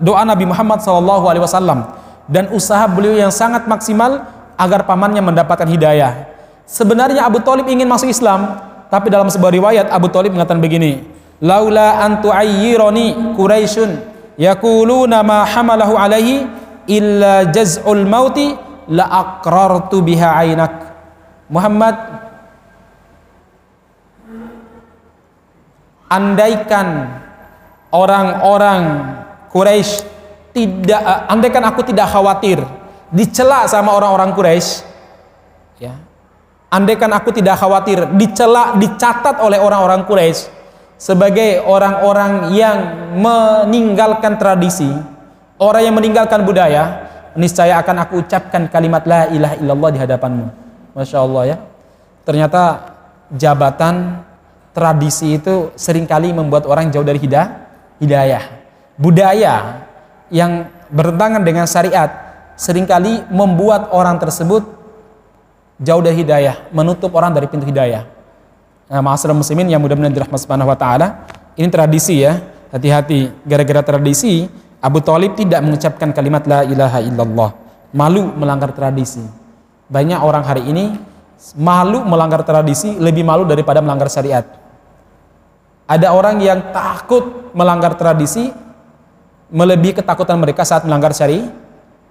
doa 0.00 0.22
Nabi 0.22 0.48
Muhammad 0.48 0.80
SAW 0.80 1.90
dan 2.30 2.48
usaha 2.54 2.86
beliau 2.86 3.18
yang 3.18 3.34
sangat 3.34 3.66
maksimal 3.66 4.24
agar 4.54 4.86
pamannya 4.86 5.20
mendapatkan 5.20 5.66
hidayah. 5.66 6.30
Sebenarnya 6.70 7.26
Abu 7.26 7.42
Talib 7.42 7.66
ingin 7.66 7.90
masuk 7.90 8.08
Islam, 8.08 8.62
tapi 8.88 9.10
dalam 9.10 9.26
sebuah 9.26 9.50
riwayat 9.50 9.86
Abu 9.90 10.06
Talib 10.08 10.30
mengatakan 10.30 10.62
begini, 10.62 11.09
"Laula 11.40 12.04
an 12.04 12.20
tu'ayyirani 12.20 13.32
Quraisyun 13.32 13.90
yaquluna 14.36 15.24
ma 15.24 15.48
hamalahu 15.48 15.96
alaihi 15.96 16.44
illa 16.88 17.48
jaz'ul 17.48 18.04
mauti 18.04 18.52
la 18.92 19.08
aqrartu 19.08 20.04
biha 20.04 20.36
ainak 20.40 20.74
Muhammad 21.48 21.96
andaikan 26.10 27.20
orang-orang 27.94 28.82
Quraisy 29.50 30.06
tidak 30.50 31.02
andaikan 31.30 31.62
aku 31.66 31.86
tidak 31.86 32.10
khawatir 32.10 32.58
dicela 33.14 33.66
sama 33.70 33.94
orang-orang 33.94 34.34
Quraisy 34.34 34.70
ya. 35.78 35.94
Andaikan 36.70 37.10
aku 37.10 37.34
tidak 37.34 37.58
khawatir 37.58 38.06
dicela 38.14 38.78
dicatat 38.78 39.42
oleh 39.42 39.58
orang-orang 39.58 40.06
Quraisy 40.06 40.59
sebagai 41.00 41.64
orang-orang 41.64 42.52
yang 42.52 42.78
meninggalkan 43.16 44.36
tradisi 44.36 44.92
orang 45.60 45.82
yang 45.84 45.94
meninggalkan 45.96 46.44
budaya 46.44 47.08
niscaya 47.36 47.78
akan 47.78 47.96
aku 48.08 48.24
ucapkan 48.24 48.66
kalimat 48.72 49.04
la 49.08 49.28
ilaha 49.30 49.54
illallah 49.60 49.90
di 49.92 49.98
hadapanmu. 50.00 50.46
Masya 50.96 51.18
Allah 51.22 51.42
ya. 51.54 51.56
Ternyata 52.26 52.62
jabatan 53.30 54.24
tradisi 54.74 55.38
itu 55.38 55.70
sering 55.78 56.08
kali 56.08 56.34
membuat 56.34 56.66
orang 56.66 56.90
jauh 56.90 57.06
dari 57.06 57.20
hidayah. 57.20 58.42
Budaya 58.98 59.86
yang 60.32 60.66
bertentangan 60.90 61.42
dengan 61.46 61.64
syariat 61.70 62.10
sering 62.58 62.84
kali 62.84 63.22
membuat 63.30 63.88
orang 63.94 64.18
tersebut 64.18 64.66
jauh 65.80 66.02
dari 66.02 66.20
hidayah, 66.20 66.68
menutup 66.74 67.14
orang 67.16 67.32
dari 67.32 67.46
pintu 67.48 67.64
hidayah. 67.64 68.04
Ma'asyiral 68.90 69.38
muslimin 69.38 69.70
yang 69.70 69.78
mudah-mudahan 69.78 70.10
dirahmati 70.10 70.42
Subhanahu 70.42 70.66
wa 70.66 70.74
taala, 70.74 71.30
ini 71.54 71.70
tradisi 71.70 72.26
ya. 72.26 72.42
Hati-hati 72.74 73.30
gara-gara 73.46 73.82
tradisi 73.82 74.50
Abu 74.82 74.98
Talib 75.02 75.38
tidak 75.38 75.62
mengucapkan 75.62 76.10
kalimat 76.10 76.42
la 76.46 76.66
ilaha 76.66 76.98
illallah. 76.98 77.50
Malu 77.94 78.34
melanggar 78.34 78.74
tradisi. 78.74 79.22
Banyak 79.90 80.18
orang 80.22 80.42
hari 80.42 80.66
ini 80.66 80.94
malu 81.58 82.02
melanggar 82.02 82.42
tradisi 82.42 82.94
lebih 82.98 83.22
malu 83.26 83.46
daripada 83.46 83.78
melanggar 83.78 84.10
syariat. 84.10 84.46
Ada 85.90 86.14
orang 86.14 86.38
yang 86.42 86.70
takut 86.70 87.50
melanggar 87.54 87.98
tradisi 87.98 88.50
melebihi 89.50 89.98
ketakutan 90.02 90.38
mereka 90.38 90.62
saat 90.62 90.86
melanggar 90.86 91.10
syari 91.10 91.46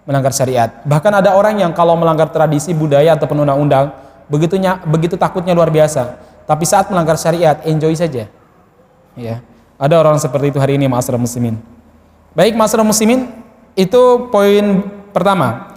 melanggar 0.03 0.35
syariat. 0.35 0.83
Bahkan 0.83 1.23
ada 1.23 1.35
orang 1.39 1.59
yang 1.59 1.71
kalau 1.71 1.95
melanggar 1.95 2.27
tradisi 2.31 2.75
budaya 2.75 3.15
ataupun 3.15 3.47
undang-undang 3.47 3.95
begitunya 4.27 4.79
begitu 4.83 5.15
takutnya 5.15 5.55
luar 5.55 5.71
biasa. 5.71 6.28
Tapi 6.49 6.65
saat 6.65 6.89
melanggar 6.89 7.13
syariat 7.13 7.61
enjoy 7.61 7.93
saja. 7.93 8.25
Ya. 9.13 9.45
Ada 9.77 10.01
orang 10.01 10.17
seperti 10.17 10.49
itu 10.49 10.57
hari 10.57 10.81
ini 10.81 10.89
masyarakat 10.89 11.21
muslimin. 11.21 11.61
Baik 12.33 12.57
masalah 12.57 12.81
muslimin, 12.81 13.29
itu 13.77 14.01
poin 14.33 14.81
pertama. 15.13 15.69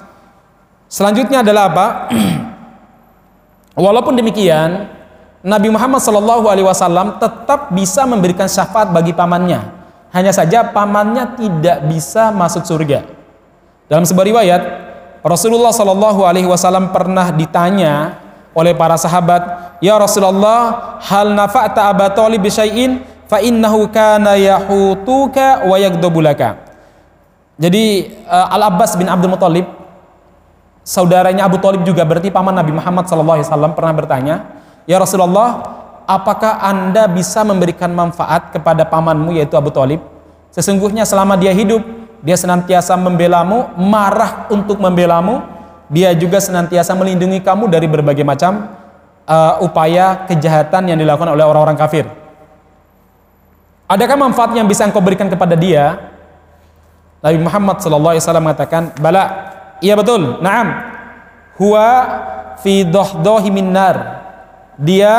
Selanjutnya 0.89 1.45
adalah 1.45 1.69
apa? 1.69 1.87
Walaupun 3.85 4.17
demikian, 4.17 4.89
Nabi 5.45 5.69
Muhammad 5.69 6.01
SAW 6.01 7.21
tetap 7.21 7.69
bisa 7.77 8.09
memberikan 8.09 8.49
syafaat 8.49 8.89
bagi 8.97 9.13
pamannya. 9.13 9.61
Hanya 10.09 10.33
saja 10.33 10.73
pamannya 10.73 11.37
tidak 11.37 11.85
bisa 11.85 12.33
masuk 12.33 12.65
surga. 12.65 13.05
Dalam 13.93 14.09
sebuah 14.09 14.25
riwayat, 14.25 14.63
Rasulullah 15.21 15.73
SAW 15.75 16.89
pernah 16.97 17.29
ditanya 17.29 18.22
oleh 18.53 18.77
para 18.77 18.97
sahabat, 19.01 19.77
"Ya 19.81 19.97
Rasulullah, 19.97 20.97
hal 21.01 21.33
nafa'ta 21.33 21.93
Abu 21.93 22.07
Talib 22.13 22.41
bisyai'in?" 22.45 23.13
fa 23.33 23.41
innahu 23.41 23.89
kana 23.89 24.37
yahutuka 24.37 25.65
wa 25.65 25.81
yagdabulaka. 25.81 26.61
Jadi 27.57 28.13
uh, 28.29 28.53
Al 28.53 28.69
Abbas 28.69 28.93
bin 29.01 29.09
Abdul 29.09 29.33
Muthalib 29.33 29.65
saudaranya 30.85 31.49
Abu 31.49 31.57
Talib 31.57 31.81
juga 31.89 32.05
berarti 32.05 32.29
paman 32.29 32.53
Nabi 32.53 32.77
Muhammad 32.77 33.09
SAW 33.09 33.73
pernah 33.73 33.95
bertanya, 33.97 34.35
"Ya 34.85 35.01
Rasulullah, 35.01 35.65
apakah 36.05 36.61
Anda 36.61 37.09
bisa 37.09 37.41
memberikan 37.41 37.89
manfaat 37.97 38.53
kepada 38.53 38.85
pamanmu 38.85 39.33
yaitu 39.33 39.57
Abu 39.57 39.73
Talib? 39.73 40.05
Sesungguhnya 40.53 41.09
selama 41.09 41.41
dia 41.41 41.57
hidup, 41.57 41.81
dia 42.21 42.37
senantiasa 42.37 42.93
membelamu, 43.01 43.73
marah 43.81 44.45
untuk 44.53 44.77
membelamu, 44.77 45.41
dia 45.93 46.17
juga 46.17 46.41
senantiasa 46.41 46.97
melindungi 46.97 47.45
kamu 47.45 47.69
dari 47.69 47.85
berbagai 47.85 48.25
macam 48.25 48.73
uh, 49.29 49.61
upaya 49.61 50.25
kejahatan 50.25 50.89
yang 50.89 50.99
dilakukan 50.99 51.29
oleh 51.29 51.45
orang-orang 51.45 51.77
kafir." 51.77 52.09
Adakah 53.93 54.17
manfaat 54.17 54.57
yang 54.57 54.65
bisa 54.65 54.89
engkau 54.89 55.05
berikan 55.05 55.29
kepada 55.29 55.53
dia? 55.53 56.01
Nabi 57.21 57.39
Muhammad 57.45 57.85
sallallahu 57.85 58.17
alaihi 58.17 58.25
wasallam 58.25 58.45
mengatakan, 58.49 58.83
"Bala." 58.97 59.25
Iya 59.83 59.99
betul. 59.99 60.39
Naam. 60.41 60.79
Huwa 61.59 61.89
fi 62.63 62.87
dohdohi 62.87 63.51
minnar. 63.51 64.25
Dia 64.79 65.15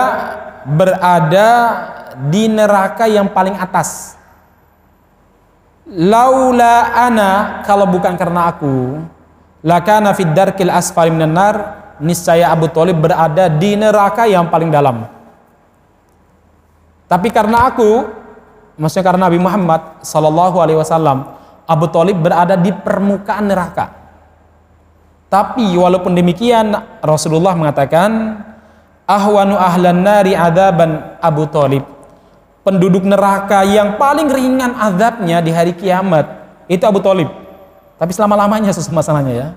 berada 0.64 1.50
di 2.32 2.48
neraka 2.48 3.06
yang 3.06 3.28
paling 3.30 3.60
atas. 3.60 4.16
Laula 5.84 6.96
ana 6.96 7.62
kalau 7.68 7.84
bukan 7.84 8.16
karena 8.16 8.48
aku, 8.48 9.04
lakana 9.64 10.12
fid 10.14 10.36
darkil 10.36 10.70
asfali 10.70 11.10
minan 11.10 11.34
nar, 11.34 11.56
niscaya 12.04 12.52
Abu 12.52 12.70
Thalib 12.70 13.00
berada 13.00 13.48
di 13.48 13.80
neraka 13.80 14.28
yang 14.28 14.52
paling 14.52 14.70
dalam. 14.70 15.08
Tapi 17.08 17.30
karena 17.32 17.72
aku 17.72 18.10
maksudnya 18.78 19.06
karena 19.06 19.30
Nabi 19.30 19.40
Muhammad 19.40 20.02
Sallallahu 20.04 20.58
Alaihi 20.60 20.80
Wasallam 20.80 21.18
Abu 21.64 21.86
Talib 21.90 22.20
berada 22.20 22.60
di 22.60 22.74
permukaan 22.76 23.48
neraka. 23.48 23.86
Tapi 25.32 25.74
walaupun 25.74 26.14
demikian 26.14 26.78
Rasulullah 27.02 27.58
mengatakan 27.58 28.38
ahwanu 29.10 29.58
ahlan 29.58 30.06
nari 30.06 30.38
adaban 30.38 31.18
Abu 31.18 31.50
Talib. 31.50 31.86
Penduduk 32.64 33.04
neraka 33.04 33.68
yang 33.68 34.00
paling 34.00 34.32
ringan 34.32 34.72
azabnya 34.80 35.44
di 35.44 35.52
hari 35.52 35.76
kiamat 35.76 36.26
itu 36.72 36.84
Abu 36.88 37.04
Talib. 37.04 37.43
Tapi 38.04 38.12
selama-lamanya 38.12 38.76
masalahnya 38.92 39.32
ya. 39.32 39.48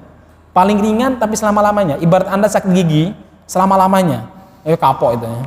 Paling 0.55 0.79
ringan 0.79 1.19
tapi 1.19 1.35
selama-lamanya. 1.35 1.99
Ibarat 1.99 2.31
Anda 2.31 2.47
sakit 2.47 2.71
gigi 2.71 3.11
selama-lamanya. 3.43 4.23
Ya 4.63 4.79
kapok 4.79 5.19
itu 5.19 5.27
ya. 5.27 5.43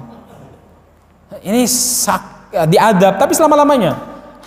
Ini 1.47 1.63
sak, 1.63 2.51
diadab 2.67 3.15
tapi 3.15 3.31
selama-lamanya. 3.31 3.95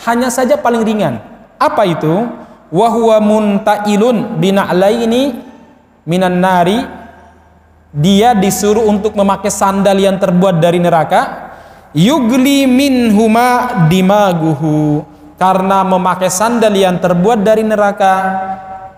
Hanya 0.05 0.29
saja 0.29 0.61
paling 0.61 0.85
ringan. 0.85 1.17
Apa 1.57 1.89
itu? 1.89 2.29
Wahwa 2.69 3.25
muntailun 3.25 4.37
bina'laini 4.37 5.33
minan 6.05 6.37
nari 6.37 6.85
dia 7.89 8.37
disuruh 8.37 8.85
untuk 8.85 9.17
memakai 9.17 9.49
sandal 9.49 9.97
yang 9.97 10.21
terbuat 10.21 10.61
dari 10.61 10.77
neraka 10.77 11.53
yugli 11.93 12.69
minhuma 12.69 13.89
dimaguhu 13.89 15.05
karena 15.43 15.83
memakai 15.83 16.31
sandal 16.31 16.71
yang 16.71 17.03
terbuat 17.03 17.43
dari 17.43 17.67
neraka 17.67 18.15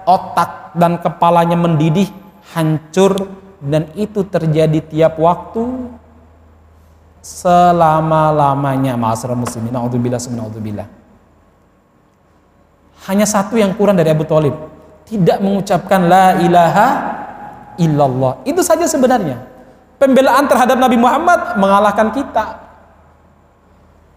otak 0.04 0.76
dan 0.76 1.00
kepalanya 1.00 1.56
mendidih 1.56 2.12
hancur 2.52 3.16
dan 3.64 3.88
itu 3.96 4.20
terjadi 4.28 4.84
tiap 4.84 5.16
waktu 5.16 5.88
selama-lamanya 7.24 9.00
ma'asyiral 9.00 9.40
muslimin 9.40 9.72
naudzubillah 9.72 10.84
hanya 13.08 13.24
satu 13.24 13.56
yang 13.56 13.72
kurang 13.72 13.96
dari 13.96 14.12
Abu 14.12 14.28
Thalib 14.28 14.52
tidak 15.08 15.40
mengucapkan 15.40 16.08
la 16.08 16.40
ilaha 16.40 16.88
illallah. 17.76 18.40
Itu 18.48 18.64
saja 18.64 18.88
sebenarnya. 18.88 19.44
Pembelaan 20.00 20.48
terhadap 20.48 20.80
Nabi 20.80 20.96
Muhammad 20.96 21.60
mengalahkan 21.60 22.08
kita. 22.12 22.63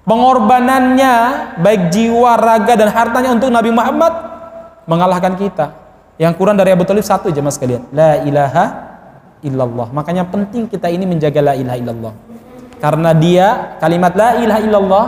Pengorbanannya 0.07 1.13
baik 1.59 1.91
jiwa, 1.91 2.39
raga 2.39 2.79
dan 2.79 2.87
hartanya 2.95 3.35
untuk 3.35 3.51
Nabi 3.51 3.75
Muhammad 3.75 4.13
mengalahkan 4.87 5.35
kita. 5.35 5.75
Yang 6.15 6.39
kurang 6.39 6.55
dari 6.55 6.71
Abu 6.71 6.87
Talib 6.87 7.03
satu 7.03 7.27
jemaah 7.27 7.51
sekalian. 7.51 7.91
La 7.91 8.23
ilaha 8.23 8.65
illallah. 9.43 9.91
Makanya 9.91 10.23
penting 10.31 10.71
kita 10.71 10.87
ini 10.87 11.03
menjaga 11.03 11.51
la 11.51 11.53
ilaha 11.59 11.75
illallah. 11.75 12.13
Karena 12.79 13.11
dia 13.11 13.75
kalimat 13.83 14.15
la 14.15 14.39
ilaha 14.39 14.59
illallah 14.63 15.05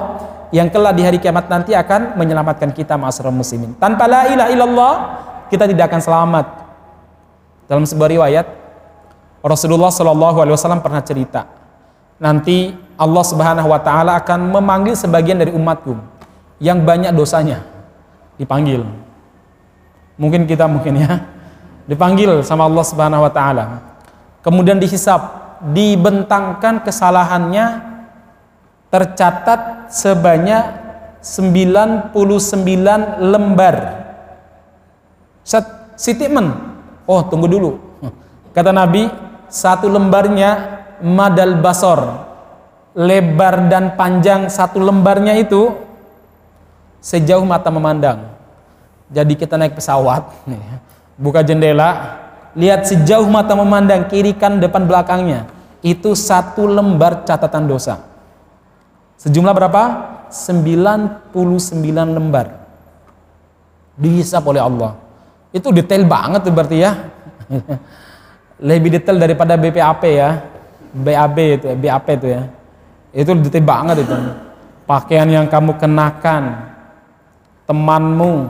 yang 0.52 0.68
kelak 0.68 0.92
di 1.00 1.08
hari 1.08 1.18
kiamat 1.24 1.48
nanti 1.48 1.72
akan 1.72 2.20
menyelamatkan 2.20 2.76
kita 2.76 3.00
masyarakat 3.00 3.32
muslimin. 3.32 3.80
Tanpa 3.80 4.04
la 4.04 4.28
ilaha 4.28 4.50
illallah 4.52 4.94
kita 5.48 5.64
tidak 5.64 5.96
akan 5.96 6.02
selamat. 6.04 6.46
Dalam 7.72 7.88
sebuah 7.88 8.10
riwayat 8.20 8.46
Rasulullah 9.48 9.96
Shallallahu 9.96 10.44
Alaihi 10.44 10.60
Wasallam 10.60 10.84
pernah 10.84 11.00
cerita 11.00 11.59
nanti 12.20 12.76
Allah 13.00 13.24
Subhanahu 13.24 13.72
Wa 13.72 13.82
Taala 13.82 14.20
akan 14.20 14.52
memanggil 14.54 14.94
sebagian 14.94 15.40
dari 15.40 15.56
umatku 15.56 15.96
yang 16.60 16.84
banyak 16.84 17.16
dosanya 17.16 17.64
dipanggil. 18.36 18.84
Mungkin 20.20 20.44
kita 20.44 20.68
mungkin 20.68 21.00
ya 21.00 21.24
dipanggil 21.88 22.44
sama 22.44 22.68
Allah 22.68 22.84
Subhanahu 22.84 23.26
Wa 23.26 23.32
Taala. 23.32 23.66
Kemudian 24.44 24.80
dihisap, 24.80 25.20
dibentangkan 25.72 26.84
kesalahannya 26.84 27.84
tercatat 28.92 29.92
sebanyak 29.92 30.64
99 31.20 32.16
lembar. 33.20 33.76
Set 35.44 35.66
statement 36.00 36.70
Oh 37.10 37.26
tunggu 37.26 37.50
dulu. 37.50 37.72
Kata 38.54 38.70
Nabi, 38.70 39.10
satu 39.50 39.90
lembarnya 39.90 40.79
madal 41.04 41.60
basor. 41.60 42.28
Lebar 42.98 43.70
dan 43.70 43.96
panjang 43.96 44.50
satu 44.50 44.82
lembarnya 44.82 45.38
itu 45.38 45.72
sejauh 47.00 47.46
mata 47.46 47.70
memandang. 47.70 48.28
Jadi 49.10 49.34
kita 49.38 49.56
naik 49.58 49.78
pesawat, 49.78 50.26
buka 51.16 51.42
jendela, 51.42 52.20
lihat 52.54 52.86
sejauh 52.86 53.26
mata 53.30 53.56
memandang 53.56 54.10
kiri 54.10 54.36
kan 54.36 54.60
depan 54.60 54.86
belakangnya. 54.86 55.48
Itu 55.80 56.18
satu 56.18 56.68
lembar 56.68 57.24
catatan 57.24 57.70
dosa. 57.70 58.04
Sejumlah 59.22 59.54
berapa? 59.56 59.84
99 60.30 61.34
lembar. 61.96 62.68
Dihisap 63.96 64.44
oleh 64.46 64.62
Allah 64.62 65.10
itu 65.50 65.68
detail 65.74 66.06
banget 66.06 66.46
berarti 66.54 66.78
ya 66.78 67.10
lebih 68.70 69.02
detail 69.02 69.18
daripada 69.18 69.58
BPAP 69.58 70.02
ya 70.06 70.46
BAB 70.94 71.38
itu 71.60 71.66
ya, 71.70 71.76
BAP 71.78 72.08
itu 72.18 72.28
ya. 72.28 72.42
Itu 73.14 73.32
detail 73.38 73.66
banget 73.66 74.06
itu. 74.06 74.16
Pakaian 74.86 75.30
yang 75.30 75.46
kamu 75.46 75.78
kenakan 75.78 76.74
temanmu 77.70 78.50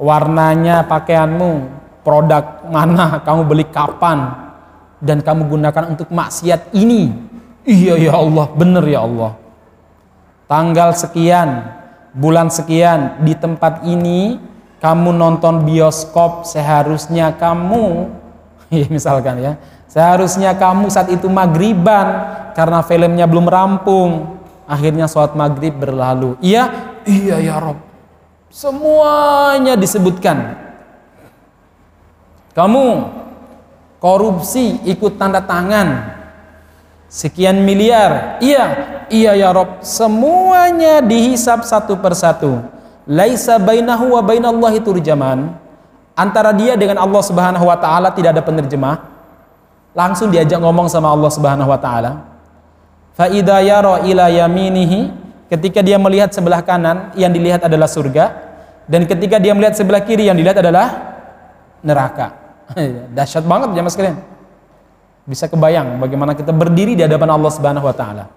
warnanya 0.00 0.86
pakaianmu 0.88 1.68
produk 2.00 2.64
mana 2.72 3.20
kamu 3.20 3.40
beli 3.44 3.64
kapan 3.68 4.32
dan 5.02 5.20
kamu 5.20 5.44
gunakan 5.44 5.84
untuk 5.92 6.08
maksiat 6.08 6.72
ini. 6.72 7.12
Iya 7.68 8.00
ya 8.00 8.12
Allah 8.16 8.46
bener 8.56 8.84
ya 8.88 9.04
Allah. 9.04 9.36
Tanggal 10.48 10.96
sekian 10.96 11.68
bulan 12.16 12.48
sekian 12.48 13.20
di 13.20 13.36
tempat 13.36 13.84
ini 13.84 14.40
kamu 14.80 15.12
nonton 15.12 15.68
bioskop 15.68 16.48
seharusnya 16.48 17.36
kamu 17.36 18.08
ya 18.72 18.86
misalkan 18.94 19.42
ya 19.42 19.52
seharusnya 19.98 20.54
kamu 20.54 20.86
saat 20.94 21.10
itu 21.10 21.26
magriban 21.26 22.06
karena 22.54 22.86
filmnya 22.86 23.26
belum 23.26 23.50
rampung. 23.50 24.38
Akhirnya 24.70 25.10
sholat 25.10 25.34
maghrib 25.34 25.74
berlalu. 25.74 26.38
Iya? 26.38 26.94
Iya 27.02 27.36
ya 27.42 27.56
Rob. 27.58 27.82
Semuanya 28.46 29.74
disebutkan. 29.74 30.54
Kamu 32.54 32.86
korupsi 33.98 34.78
ikut 34.86 35.18
tanda 35.18 35.42
tangan. 35.42 36.14
Sekian 37.10 37.66
miliar. 37.66 38.38
Iya 38.38 38.64
iya 39.10 39.34
ya 39.34 39.50
Rob. 39.50 39.82
Semuanya 39.82 41.02
dihisap 41.02 41.66
satu 41.66 41.98
persatu. 41.98 42.62
Laisa 43.08 43.58
bainahu 43.58 44.14
wa 44.14 44.22
bainallahi 44.22 44.78
turjaman 44.78 45.58
antara 46.12 46.52
dia 46.52 46.76
dengan 46.76 47.00
Allah 47.02 47.22
Subhanahu 47.24 47.66
wa 47.66 47.78
taala 47.80 48.12
tidak 48.12 48.36
ada 48.36 48.44
penerjemah 48.44 49.17
langsung 49.98 50.30
diajak 50.30 50.62
ngomong 50.62 50.86
sama 50.86 51.10
Allah 51.10 51.26
Subhanahu 51.26 51.66
wa 51.66 51.80
taala. 51.82 52.22
Fa 53.18 53.26
ila 53.26 54.30
yaminihi 54.30 55.10
ketika 55.50 55.82
dia 55.82 55.98
melihat 55.98 56.30
sebelah 56.30 56.62
kanan 56.62 57.10
yang 57.18 57.34
dilihat 57.34 57.66
adalah 57.66 57.90
surga 57.90 58.30
dan 58.86 59.10
ketika 59.10 59.42
dia 59.42 59.50
melihat 59.58 59.74
sebelah 59.74 59.98
kiri 60.06 60.30
yang 60.30 60.38
dilihat 60.38 60.62
adalah 60.62 61.18
neraka. 61.82 62.30
Dahsyat 63.18 63.42
banget 63.42 63.74
jemaah 63.74 63.90
sekalian 63.90 64.18
bisa 65.26 65.50
kebayang 65.50 65.98
bagaimana 65.98 66.32
kita 66.38 66.54
berdiri 66.54 66.94
di 66.94 67.02
hadapan 67.02 67.34
Allah 67.34 67.50
Subhanahu 67.50 67.90
wa 67.90 67.96
taala. 67.96 68.30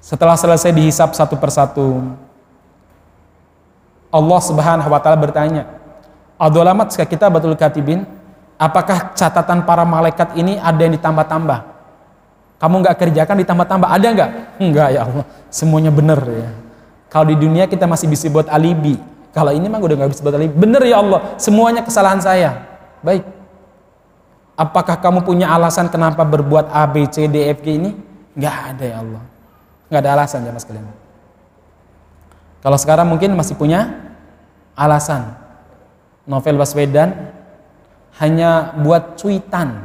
Setelah 0.00 0.40
selesai 0.40 0.72
dihisap 0.72 1.12
satu 1.12 1.36
persatu 1.36 2.00
Allah 4.08 4.40
Subhanahu 4.40 4.88
wa 4.88 4.96
taala 5.04 5.20
bertanya, 5.20 5.68
"Adolamat 6.40 6.96
kita 6.96 7.28
betul 7.28 7.52
katibin, 7.60 8.08
apakah 8.58 9.14
catatan 9.14 9.64
para 9.64 9.86
malaikat 9.86 10.34
ini 10.34 10.58
ada 10.58 10.82
yang 10.82 10.92
ditambah-tambah? 10.98 11.58
Kamu 12.58 12.74
nggak 12.82 12.96
kerjakan 12.98 13.36
ditambah-tambah, 13.46 13.88
ada 13.88 14.06
nggak? 14.10 14.30
Enggak 14.58 14.88
ya 14.90 15.00
Allah, 15.06 15.24
semuanya 15.46 15.94
benar 15.94 16.18
ya. 16.26 16.50
Kalau 17.08 17.30
di 17.30 17.38
dunia 17.38 17.70
kita 17.70 17.86
masih 17.86 18.10
bisa 18.10 18.26
buat 18.28 18.50
alibi, 18.50 18.98
kalau 19.30 19.54
ini 19.54 19.70
mah 19.70 19.78
udah 19.78 19.96
nggak 20.04 20.10
bisa 20.10 20.20
buat 20.26 20.34
alibi. 20.34 20.52
Bener 20.58 20.82
ya 20.82 20.98
Allah, 20.98 21.38
semuanya 21.38 21.86
kesalahan 21.86 22.18
saya. 22.18 22.66
Baik. 23.00 23.22
Apakah 24.58 24.98
kamu 24.98 25.22
punya 25.22 25.54
alasan 25.54 25.86
kenapa 25.86 26.26
berbuat 26.26 26.74
A, 26.74 26.82
B, 26.90 27.06
C, 27.06 27.30
D, 27.30 27.46
F, 27.46 27.62
G 27.62 27.78
ini? 27.78 27.94
Nggak 28.34 28.54
ada 28.74 28.84
ya 28.84 28.96
Allah. 28.98 29.22
Nggak 29.86 30.00
ada 30.02 30.10
alasan 30.18 30.40
ya 30.42 30.50
mas 30.50 30.66
kalian. 30.66 30.90
Kalau 32.58 32.74
sekarang 32.74 33.06
mungkin 33.06 33.38
masih 33.38 33.54
punya 33.54 34.10
alasan. 34.74 35.38
Novel 36.26 36.58
Baswedan 36.58 37.37
hanya 38.16 38.72
buat 38.80 39.20
cuitan 39.20 39.84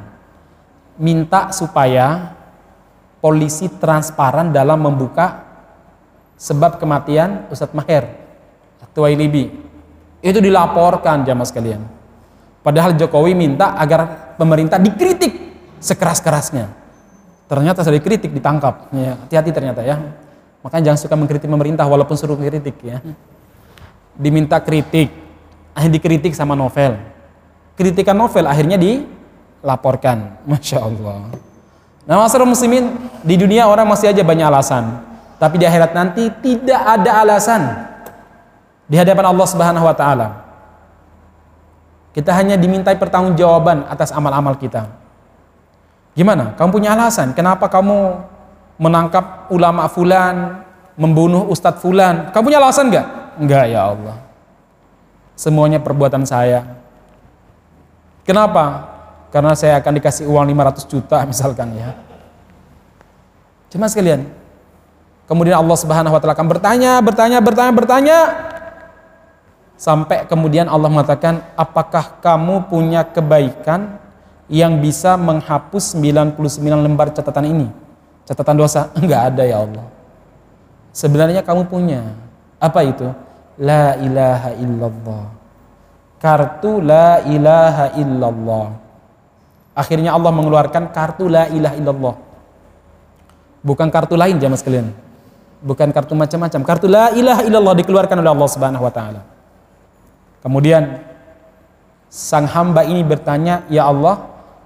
minta 0.95 1.51
supaya 1.51 2.37
polisi 3.19 3.67
transparan 3.67 4.55
dalam 4.55 4.83
membuka 4.83 5.43
sebab 6.39 6.75
kematian 6.79 7.47
Ustadz 7.47 7.75
Maher 7.75 8.09
atau 8.83 9.07
Libi. 9.07 9.47
Itu 10.23 10.39
dilaporkan 10.39 11.27
jamaah 11.27 11.47
sekalian. 11.47 11.81
Padahal 12.63 12.95
Jokowi 12.95 13.35
minta 13.35 13.75
agar 13.75 14.35
pemerintah 14.39 14.79
dikritik 14.79 15.35
sekeras-kerasnya. 15.83 16.71
Ternyata 17.51 17.83
saya 17.83 17.99
dikritik 17.99 18.31
ditangkap. 18.31 18.87
Ya, 18.95 19.19
hati-hati 19.19 19.51
ternyata 19.51 19.83
ya. 19.83 19.99
Makanya 20.63 20.91
jangan 20.91 20.99
suka 21.03 21.15
mengkritik 21.19 21.51
pemerintah 21.51 21.83
walaupun 21.83 22.15
suruh 22.15 22.39
kritik 22.39 22.79
ya. 22.79 23.03
Diminta 24.15 24.63
kritik, 24.63 25.11
akhirnya 25.75 25.95
dikritik 25.99 26.31
sama 26.31 26.55
novel. 26.55 26.95
Kritikan 27.73 28.13
novel 28.13 28.45
akhirnya 28.45 28.77
dilaporkan. 28.77 30.37
Masya 30.49 30.77
Allah. 30.81 31.33
Nah 32.03 32.15
masalah 32.19 32.43
muslimin 32.43 32.91
di 33.23 33.35
dunia 33.39 33.65
orang 33.65 33.87
masih 33.87 34.11
aja 34.11 34.21
banyak 34.21 34.43
alasan. 34.43 34.99
Tapi 35.39 35.55
di 35.59 35.65
akhirat 35.67 35.91
nanti 35.95 36.29
tidak 36.43 36.79
ada 36.79 37.11
alasan 37.23 37.61
di 38.87 38.95
hadapan 38.99 39.31
Allah 39.31 39.47
Subhanahu 39.47 39.85
wa 39.87 39.95
taala. 39.95 40.27
Kita 42.13 42.29
hanya 42.37 42.53
dimintai 42.59 42.93
pertanggungjawaban 42.99 43.89
atas 43.89 44.13
amal-amal 44.13 44.53
kita. 44.59 44.85
Gimana? 46.13 46.53
Kamu 46.53 46.69
punya 46.69 46.93
alasan 46.93 47.33
kenapa 47.33 47.65
kamu 47.65 48.21
menangkap 48.77 49.49
ulama 49.49 49.89
fulan, 49.89 50.61
membunuh 50.93 51.49
ustadz 51.49 51.81
fulan? 51.81 52.29
Kamu 52.29 52.53
punya 52.53 52.61
alasan 52.61 52.93
enggak? 52.93 53.07
Enggak 53.41 53.65
ya 53.65 53.81
Allah. 53.89 54.15
Semuanya 55.33 55.81
perbuatan 55.81 56.21
saya. 56.29 56.82
Kenapa? 58.23 58.91
Karena 59.29 59.51
saya 59.55 59.79
akan 59.79 59.93
dikasih 59.99 60.25
uang 60.27 60.45
500 60.51 60.91
juta 60.91 61.17
misalkan 61.31 61.75
ya. 61.75 61.95
Cuma 63.71 63.89
sekalian. 63.89 64.29
Kemudian 65.23 65.55
Allah 65.55 65.77
Subhanahu 65.79 66.13
wa 66.13 66.19
taala 66.19 66.35
akan 66.35 66.49
bertanya, 66.51 66.99
bertanya, 66.99 67.39
bertanya, 67.39 67.71
bertanya 67.73 68.17
sampai 69.79 70.27
kemudian 70.27 70.67
Allah 70.67 70.91
mengatakan, 70.91 71.41
"Apakah 71.55 72.19
kamu 72.19 72.67
punya 72.67 73.07
kebaikan 73.07 73.99
yang 74.51 74.83
bisa 74.83 75.15
menghapus 75.15 75.95
99 75.95 76.83
lembar 76.83 77.11
catatan 77.15 77.49
ini?" 77.49 77.67
Catatan 78.23 78.55
dosa? 78.55 78.91
Enggak 78.99 79.33
ada 79.33 79.43
ya 79.43 79.63
Allah. 79.63 79.85
Sebenarnya 80.93 81.41
kamu 81.41 81.67
punya. 81.67 82.15
Apa 82.61 82.85
itu? 82.85 83.09
La 83.59 83.97
ilaha 83.99 84.55
illallah. 84.55 85.25
Kartu 86.23 86.79
la 86.79 87.19
ilaha 87.27 87.91
illallah. 87.99 88.67
Akhirnya 89.75 90.15
Allah 90.15 90.31
mengeluarkan 90.31 90.95
kartu 90.95 91.27
la 91.27 91.51
ilaha 91.51 91.75
illallah. 91.75 92.15
Bukan 93.59 93.87
kartu 93.91 94.15
lain 94.15 94.39
jamaah 94.39 94.55
sekalian. 94.55 94.87
Bukan 95.59 95.91
kartu 95.91 96.15
macam-macam. 96.15 96.61
Kartu 96.63 96.87
la 96.87 97.11
ilaha 97.11 97.43
illallah 97.43 97.75
dikeluarkan 97.75 98.23
oleh 98.23 98.31
Allah 98.31 98.49
Subhanahu 98.55 98.87
wa 98.87 98.93
taala. 98.95 99.21
Kemudian 100.39 101.03
sang 102.07 102.47
hamba 102.47 102.87
ini 102.87 103.03
bertanya, 103.03 103.67
"Ya 103.67 103.83
Allah, 103.87 104.23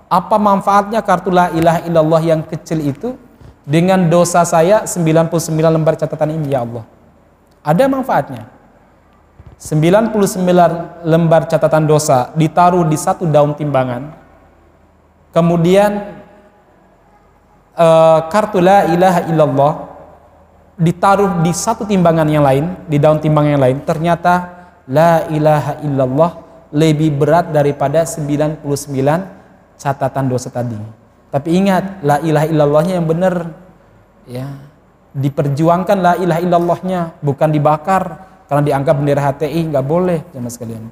apa 0.09 0.37
manfaatnya 0.37 1.01
kartu 1.01 1.33
la 1.33 1.49
ilaha 1.57 1.81
illallah 1.89 2.21
yang 2.21 2.41
kecil 2.45 2.85
itu 2.85 3.17
dengan 3.65 4.09
dosa 4.09 4.45
saya 4.45 4.85
99 4.85 5.73
lembar 5.73 5.97
catatan 5.97 6.37
ini 6.37 6.53
ya 6.53 6.61
Allah?" 6.61 6.85
Ada 7.65 7.85
manfaatnya. 7.89 8.56
99 9.57 11.05
lembar 11.05 11.49
catatan 11.49 11.89
dosa 11.89 12.29
ditaruh 12.37 12.85
di 12.85 12.97
satu 12.97 13.25
daun 13.25 13.57
timbangan. 13.57 14.13
Kemudian 15.33 16.21
uh, 17.73 18.19
kartu 18.29 18.61
la 18.61 18.85
ilaha 18.85 19.21
illallah 19.25 19.73
ditaruh 20.77 21.41
di 21.41 21.51
satu 21.53 21.89
timbangan 21.89 22.29
yang 22.29 22.45
lain, 22.45 22.85
di 22.85 23.01
daun 23.01 23.17
timbangan 23.17 23.57
yang 23.57 23.63
lain. 23.65 23.77
Ternyata 23.81 24.57
La 24.87 25.27
ilaha 25.27 25.83
illallah 25.83 26.31
lebih 26.71 27.11
berat 27.19 27.51
daripada 27.51 28.07
99 28.07 28.63
catatan 29.75 30.25
dosa 30.31 30.47
tadi. 30.47 30.79
Tapi 31.27 31.49
ingat, 31.59 31.99
la 32.07 32.23
ilaha 32.23 32.47
illallahnya 32.47 32.93
yang 32.95 33.07
benar. 33.07 33.51
Ya. 34.23 34.47
Diperjuangkan 35.11 35.97
la 35.99 36.13
ilaha 36.15 36.39
illallahnya, 36.39 37.01
bukan 37.19 37.51
dibakar 37.51 38.26
karena 38.47 38.63
dianggap 38.63 38.95
bendera 38.95 39.21
HTI 39.31 39.59
nggak 39.71 39.85
boleh 39.85 40.19
jemaah 40.31 40.51
sekalian. 40.51 40.83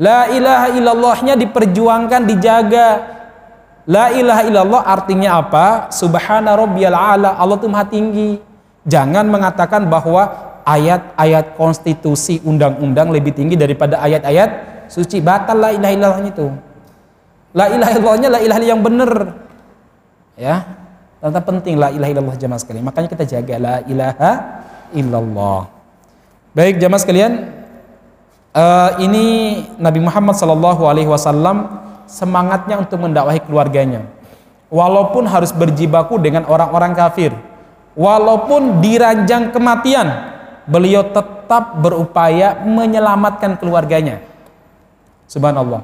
La 0.00 0.30
ilaha 0.32 0.66
illallahnya 0.72 1.34
diperjuangkan, 1.36 2.20
dijaga. 2.24 2.88
La 3.84 4.14
ilaha 4.14 4.42
illallah 4.46 4.82
artinya 4.86 5.42
apa? 5.42 5.90
Subhana 5.90 6.54
rabbiyal 6.54 6.94
ala. 6.94 7.34
Allah 7.36 7.58
itu 7.58 7.68
maha 7.68 7.86
tinggi. 7.90 8.38
Jangan 8.86 9.26
mengatakan 9.26 9.90
bahwa 9.90 10.52
ayat-ayat 10.62 11.58
konstitusi 11.58 12.38
undang-undang 12.46 13.10
lebih 13.10 13.34
tinggi 13.34 13.58
daripada 13.58 13.98
ayat-ayat 13.98 14.50
suci 14.86 15.18
batal 15.18 15.58
la 15.58 15.70
ilaha 15.74 15.92
illallahnya 15.94 16.30
itu 16.30 16.46
la 17.52 17.66
ilaha 17.70 17.90
illallahnya 17.98 18.28
la 18.30 18.40
ilaha 18.42 18.60
yang 18.62 18.80
benar 18.80 19.12
ya 20.38 20.56
tetap 21.18 21.44
penting 21.46 21.78
la 21.78 21.90
ilaha 21.90 22.10
illallah 22.14 22.36
jamaah 22.38 22.60
sekalian 22.62 22.84
makanya 22.86 23.08
kita 23.10 23.24
jaga 23.26 23.54
la 23.58 23.76
ilaha 23.86 24.30
illallah 24.94 25.60
baik 26.52 26.80
jamaah 26.80 27.00
sekalian 27.00 27.32
uh, 28.52 29.00
ini 29.00 29.24
Nabi 29.80 30.00
Muhammad 30.04 30.36
Shallallahu 30.36 30.82
Alaihi 30.84 31.08
Wasallam 31.08 31.80
semangatnya 32.08 32.80
untuk 32.80 33.00
mendakwahi 33.00 33.40
keluarganya 33.44 34.08
walaupun 34.68 35.28
harus 35.28 35.52
berjibaku 35.52 36.20
dengan 36.20 36.44
orang-orang 36.48 36.92
kafir 36.92 37.32
walaupun 37.96 38.80
diranjang 38.80 39.52
kematian 39.52 40.32
beliau 40.66 41.02
tetap 41.10 41.82
berupaya 41.82 42.62
menyelamatkan 42.62 43.58
keluarganya. 43.58 44.22
Subhanallah. 45.26 45.82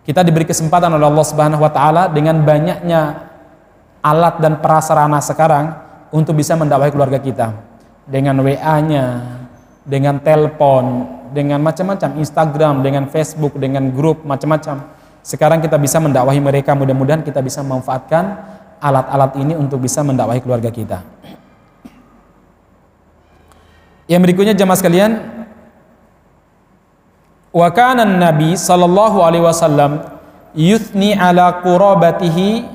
Kita 0.00 0.24
diberi 0.24 0.48
kesempatan 0.48 0.90
oleh 0.96 1.06
Allah 1.06 1.26
Subhanahu 1.26 1.62
wa 1.62 1.70
taala 1.70 2.08
dengan 2.10 2.40
banyaknya 2.42 3.30
alat 4.00 4.40
dan 4.40 4.58
prasarana 4.58 5.20
sekarang 5.20 5.76
untuk 6.10 6.34
bisa 6.34 6.56
mendakwahi 6.56 6.90
keluarga 6.90 7.20
kita. 7.20 7.69
Dengan 8.10 8.42
WA-nya, 8.42 9.38
dengan 9.86 10.18
telepon, 10.18 11.06
dengan 11.30 11.62
macam-macam 11.62 12.18
Instagram, 12.18 12.82
dengan 12.82 13.06
Facebook, 13.06 13.54
dengan 13.54 13.94
grup 13.94 14.26
macam-macam. 14.26 14.82
Sekarang 15.22 15.62
kita 15.62 15.78
bisa 15.78 16.02
mendakwahi 16.02 16.42
mereka, 16.42 16.74
mudah-mudahan 16.74 17.22
kita 17.22 17.38
bisa 17.38 17.62
memanfaatkan 17.62 18.24
alat-alat 18.82 19.36
ini 19.38 19.54
untuk 19.54 19.78
bisa 19.84 20.02
mendakwahi 20.02 20.42
keluarga 20.42 20.72
kita. 20.72 20.98
Yang 24.10 24.20
berikutnya 24.26 24.54
jemaah 24.58 24.78
sekalian, 24.80 25.12
wa 27.54 27.68
kana 27.70 28.02
nabi 28.02 28.58
sallallahu 28.58 29.22
alaihi 29.22 29.44
wasallam 29.46 30.02
yuthni 30.50 31.14
ala 31.14 31.62
qurabatihi 31.62 32.66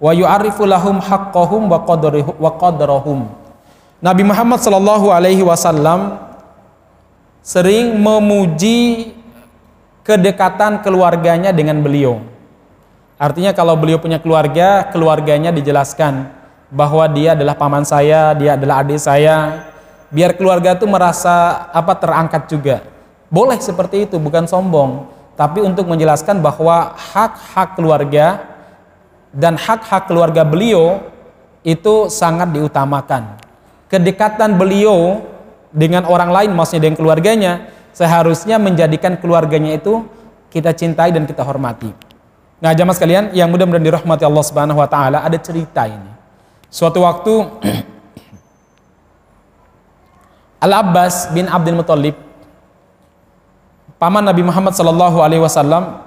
wa 0.00 0.16
yu'arifu 0.16 0.64
lahum 0.64 0.96
haqqahum 0.96 1.68
wa 1.68 2.50
qadrahum. 2.56 3.47
Nabi 3.98 4.22
Muhammad 4.22 4.62
sallallahu 4.62 5.10
alaihi 5.10 5.42
wasallam 5.42 6.22
sering 7.42 7.98
memuji 7.98 9.10
kedekatan 10.06 10.86
keluarganya 10.86 11.50
dengan 11.50 11.82
beliau. 11.82 12.22
Artinya 13.18 13.50
kalau 13.50 13.74
beliau 13.74 13.98
punya 13.98 14.22
keluarga, 14.22 14.86
keluarganya 14.94 15.50
dijelaskan 15.50 16.30
bahwa 16.70 17.10
dia 17.10 17.34
adalah 17.34 17.58
paman 17.58 17.82
saya, 17.82 18.30
dia 18.38 18.54
adalah 18.54 18.86
adik 18.86 19.02
saya, 19.02 19.66
biar 20.14 20.38
keluarga 20.38 20.78
itu 20.78 20.86
merasa 20.86 21.66
apa 21.74 21.98
terangkat 21.98 22.46
juga. 22.46 22.86
Boleh 23.26 23.58
seperti 23.58 24.06
itu, 24.06 24.22
bukan 24.22 24.46
sombong, 24.46 25.10
tapi 25.34 25.58
untuk 25.58 25.90
menjelaskan 25.90 26.38
bahwa 26.38 26.94
hak-hak 26.94 27.74
keluarga 27.74 28.46
dan 29.34 29.58
hak-hak 29.58 30.06
keluarga 30.06 30.46
beliau 30.46 31.02
itu 31.66 32.06
sangat 32.06 32.54
diutamakan. 32.54 33.47
Kedekatan 33.88 34.60
beliau 34.60 35.24
dengan 35.72 36.04
orang 36.04 36.28
lain, 36.28 36.50
maksudnya 36.52 36.88
dengan 36.88 37.00
keluarganya, 37.00 37.52
seharusnya 37.96 38.60
menjadikan 38.60 39.16
keluarganya 39.16 39.80
itu 39.80 40.04
kita 40.52 40.76
cintai 40.76 41.12
dan 41.12 41.24
kita 41.24 41.40
hormati. 41.44 41.92
Nah, 42.60 42.76
jamaah 42.76 42.96
sekalian, 42.96 43.24
yang 43.32 43.48
mudah-mudahan 43.48 43.84
dirahmati 43.84 44.24
Allah 44.28 44.44
Subhanahu 44.44 44.80
wa 44.80 44.88
taala, 44.90 45.24
ada 45.24 45.38
cerita 45.40 45.88
ini. 45.88 46.12
Suatu 46.68 47.00
waktu 47.00 47.32
Al-Abbas 50.64 51.32
bin 51.32 51.48
Abdul 51.48 51.80
Muthalib 51.80 52.16
paman 53.98 54.24
Nabi 54.26 54.42
Muhammad 54.46 54.74
sallallahu 54.74 55.22
alaihi 55.22 55.42
wasallam 55.42 56.02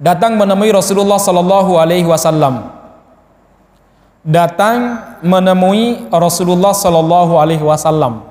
datang 0.00 0.36
menemui 0.40 0.72
Rasulullah 0.72 1.18
sallallahu 1.20 1.76
alaihi 1.80 2.08
wasallam 2.08 2.81
datang 4.22 5.02
menemui 5.22 6.06
Rasulullah 6.10 6.70
sallallahu 6.70 7.38
alaihi 7.38 7.62
wasallam 7.62 8.22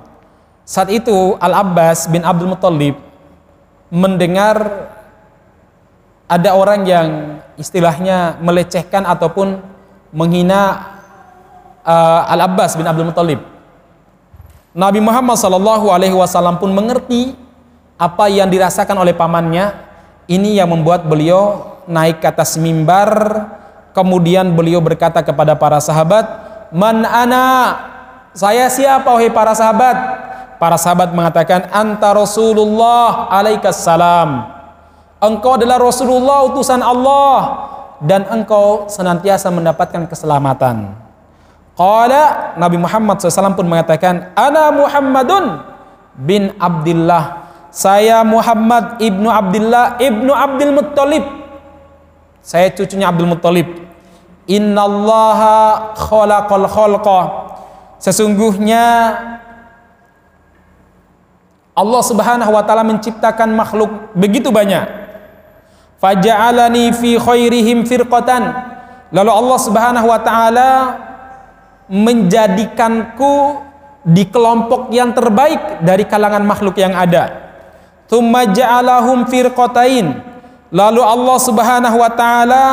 saat 0.63 0.88
itu 0.88 1.36
Al-Abbas 1.39 2.08
bin 2.08 2.23
Abdul 2.23 2.56
Muthalib 2.56 2.95
mendengar 3.91 4.88
ada 6.32 6.56
orang 6.56 6.88
yang 6.88 7.08
istilahnya 7.60 8.39
melecehkan 8.39 9.04
ataupun 9.04 9.60
menghina 10.15 10.95
uh, 11.84 12.23
Al-Abbas 12.32 12.80
bin 12.80 12.88
Abdul 12.88 13.12
Muthalib 13.12 13.51
Nabi 14.71 15.04
Muhammad 15.04 15.36
Shallallahu 15.36 15.91
Alaihi 15.91 16.15
Wasallam 16.15 16.56
pun 16.56 16.71
mengerti 16.71 17.36
apa 17.99 18.32
yang 18.32 18.47
dirasakan 18.47 18.95
oleh 19.04 19.12
pamannya. 19.12 19.91
Ini 20.32 20.63
yang 20.63 20.71
membuat 20.71 21.04
beliau 21.12 21.75
naik 21.91 22.23
ke 22.23 22.27
atas 22.32 22.56
mimbar 22.56 23.12
Kemudian 23.91 24.56
beliau 24.56 24.80
berkata 24.80 25.19
kepada 25.19 25.56
para 25.56 25.80
sahabat, 25.84 26.23
"Man 26.71 27.04
ana?" 27.04 27.75
Saya 28.32 28.71
siapa 28.71 29.12
wahai 29.12 29.27
para 29.27 29.51
sahabat? 29.51 29.97
Para 30.56 30.80
sahabat 30.80 31.12
mengatakan, 31.12 31.67
"Anta 31.67 32.15
Rasulullah 32.15 33.27
alaikas 33.27 33.84
salam." 33.84 34.47
Engkau 35.19 35.60
adalah 35.60 35.77
Rasulullah 35.77 36.47
utusan 36.47 36.80
Allah 36.80 37.38
dan 38.01 38.23
engkau 38.32 38.88
senantiasa 38.88 39.51
mendapatkan 39.51 40.08
keselamatan. 40.08 40.95
Qala 41.75 42.56
Nabi 42.56 42.77
Muhammad 42.80 43.19
SAW 43.19 43.58
pun 43.58 43.67
mengatakan, 43.67 44.32
"Ana 44.38 44.71
Muhammadun 44.71 45.65
bin 46.15 46.56
Abdullah." 46.56 47.41
Saya 47.71 48.19
Muhammad 48.27 48.99
ibnu 48.99 49.32
Abdullah 49.32 49.95
ibnu 49.99 50.32
Abdul 50.36 50.75
Muttalib. 50.75 51.40
Saya 52.41 52.73
cucunya 52.73 53.10
Abdul 53.10 53.30
Muttalib. 53.30 53.69
Innallaha 54.49 55.93
khalaqal 55.93 56.65
khalqa. 56.65 57.21
Sesungguhnya 58.01 58.86
Allah 61.71 62.01
Subhanahu 62.04 62.51
wa 62.51 62.63
taala 62.65 62.84
menciptakan 62.84 63.54
makhluk 63.54 64.12
begitu 64.17 64.49
banyak. 64.49 64.84
Faja'alani 66.01 66.91
fi 66.97 67.21
khairihim 67.21 67.86
firqatan. 67.86 68.43
Lalu 69.13 69.32
Allah 69.32 69.60
Subhanahu 69.62 70.08
wa 70.10 70.19
taala 70.19 70.69
menjadikanku 71.91 73.62
di 74.01 74.25
kelompok 74.25 74.89
yang 74.89 75.13
terbaik 75.13 75.86
dari 75.86 76.10
kalangan 76.10 76.41
makhluk 76.41 76.73
yang 76.82 76.97
ada. 76.97 77.54
Tsumma 78.10 78.49
ja'alahum 78.49 79.30
firqatain. 79.30 80.31
Lalu 80.71 81.03
Allah 81.03 81.38
Subhanahu 81.38 81.97
wa 81.99 82.12
taala 82.15 82.65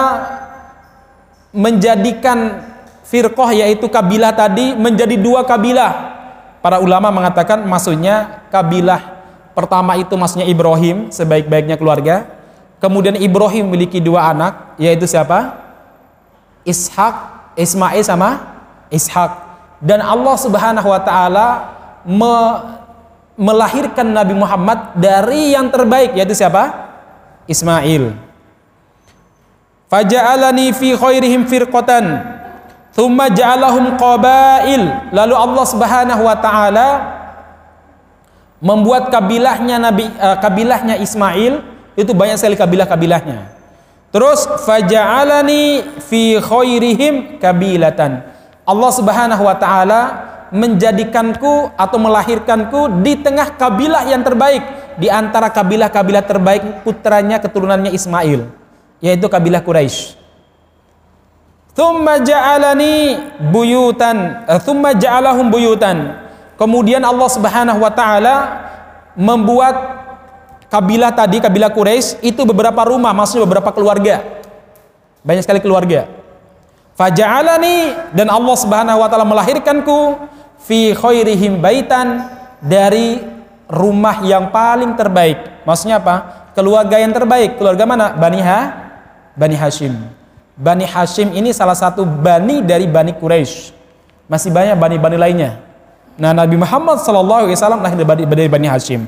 menjadikan 1.50 2.62
firqah 3.02 3.50
yaitu 3.50 3.90
kabilah 3.90 4.30
tadi 4.38 4.78
menjadi 4.78 5.18
dua 5.18 5.42
kabilah. 5.42 6.16
Para 6.62 6.78
ulama 6.78 7.10
mengatakan 7.10 7.66
maksudnya 7.66 8.46
kabilah 8.54 9.18
pertama 9.58 9.98
itu 9.98 10.14
maksudnya 10.14 10.46
Ibrahim 10.46 11.10
sebaik-baiknya 11.10 11.74
keluarga. 11.74 12.30
Kemudian 12.78 13.18
Ibrahim 13.18 13.66
memiliki 13.66 13.98
dua 13.98 14.30
anak 14.30 14.78
yaitu 14.78 15.10
siapa? 15.10 15.58
Ishak, 16.62 17.14
Ismail 17.58 18.06
sama 18.06 18.62
Ishak. 18.94 19.34
Dan 19.82 19.98
Allah 19.98 20.38
Subhanahu 20.38 20.86
wa 20.86 21.02
taala 21.02 21.46
me 22.06 22.34
melahirkan 23.38 24.06
Nabi 24.10 24.34
Muhammad 24.34 24.94
dari 24.98 25.54
yang 25.54 25.70
terbaik 25.70 26.14
yaitu 26.14 26.38
siapa? 26.38 26.87
Ismail. 27.48 28.12
Faja'alani 29.88 30.76
fi 30.76 30.92
khairihim 30.92 31.48
firqatan 31.48 32.20
thumma 32.92 33.32
ja'alahum 33.32 33.96
qabail. 33.96 35.10
Lalu 35.16 35.34
Allah 35.34 35.64
Subhanahu 35.64 36.22
wa 36.28 36.36
taala 36.36 36.88
membuat 38.60 39.08
kabilahnya 39.08 39.80
Nabi 39.80 40.04
uh, 40.20 40.36
kabilahnya 40.38 41.00
Ismail 41.00 41.64
itu 41.96 42.12
banyak 42.12 42.36
sekali 42.36 42.54
kabilah-kabilahnya. 42.54 43.56
Terus 44.12 44.44
faja'alani 44.68 45.98
fi 46.04 46.36
khairihim 46.36 47.40
kabilatan. 47.40 48.24
Allah 48.68 48.90
Subhanahu 48.92 49.42
wa 49.48 49.56
taala 49.56 50.00
menjadikanku 50.52 51.72
atau 51.76 51.98
melahirkanku 52.00 53.04
di 53.04 53.20
tengah 53.20 53.56
kabilah 53.56 54.04
yang 54.08 54.24
terbaik 54.24 54.64
di 54.98 55.06
antara 55.06 55.46
kabilah-kabilah 55.48 56.26
terbaik 56.26 56.62
putranya 56.82 57.38
keturunannya 57.38 57.94
Ismail 57.94 58.50
yaitu 58.98 59.26
kabilah 59.30 59.62
Quraisy. 59.62 60.18
Thumma 61.78 62.18
ja'alani 62.18 63.22
buyutan, 63.54 64.42
eh, 64.50 64.58
thumma 64.58 64.98
ja'alahum 64.98 65.46
buyutan. 65.46 66.18
Kemudian 66.58 66.98
Allah 67.06 67.30
Subhanahu 67.30 67.78
wa 67.78 67.92
taala 67.94 68.34
membuat 69.14 69.78
kabilah 70.66 71.14
tadi, 71.14 71.38
kabilah 71.38 71.70
Quraisy 71.70 72.18
itu 72.26 72.42
beberapa 72.42 72.82
rumah, 72.82 73.14
maksudnya 73.14 73.46
beberapa 73.46 73.70
keluarga. 73.70 74.26
Banyak 75.22 75.46
sekali 75.46 75.62
keluarga. 75.62 76.10
Faja'alani 76.98 78.10
dan 78.10 78.26
Allah 78.26 78.56
Subhanahu 78.58 78.98
wa 78.98 79.06
taala 79.06 79.22
melahirkanku 79.22 80.18
fi 80.58 80.90
khairihim 80.98 81.62
baitan 81.62 82.26
dari 82.58 83.37
rumah 83.68 84.24
yang 84.24 84.48
paling 84.48 84.96
terbaik. 84.96 85.62
Maksudnya 85.62 86.00
apa? 86.00 86.48
Keluarga 86.56 86.96
yang 86.98 87.12
terbaik. 87.12 87.60
Keluarga 87.60 87.84
mana? 87.84 88.16
Bani 88.16 88.40
Ha 88.40 88.60
Bani 89.38 89.54
Hashim. 89.54 89.94
Bani 90.58 90.82
Hashim 90.82 91.30
ini 91.36 91.54
salah 91.54 91.78
satu 91.78 92.02
bani 92.02 92.64
dari 92.64 92.90
Bani 92.90 93.14
Quraisy. 93.14 93.70
Masih 94.26 94.50
banyak 94.50 94.74
bani-bani 94.74 95.16
lainnya. 95.16 95.62
Nah, 96.18 96.34
Nabi 96.34 96.58
Muhammad 96.58 96.98
SAW 96.98 97.22
lahir 97.78 98.02
dari 98.26 98.50
Bani 98.50 98.66
Hashim. 98.66 99.06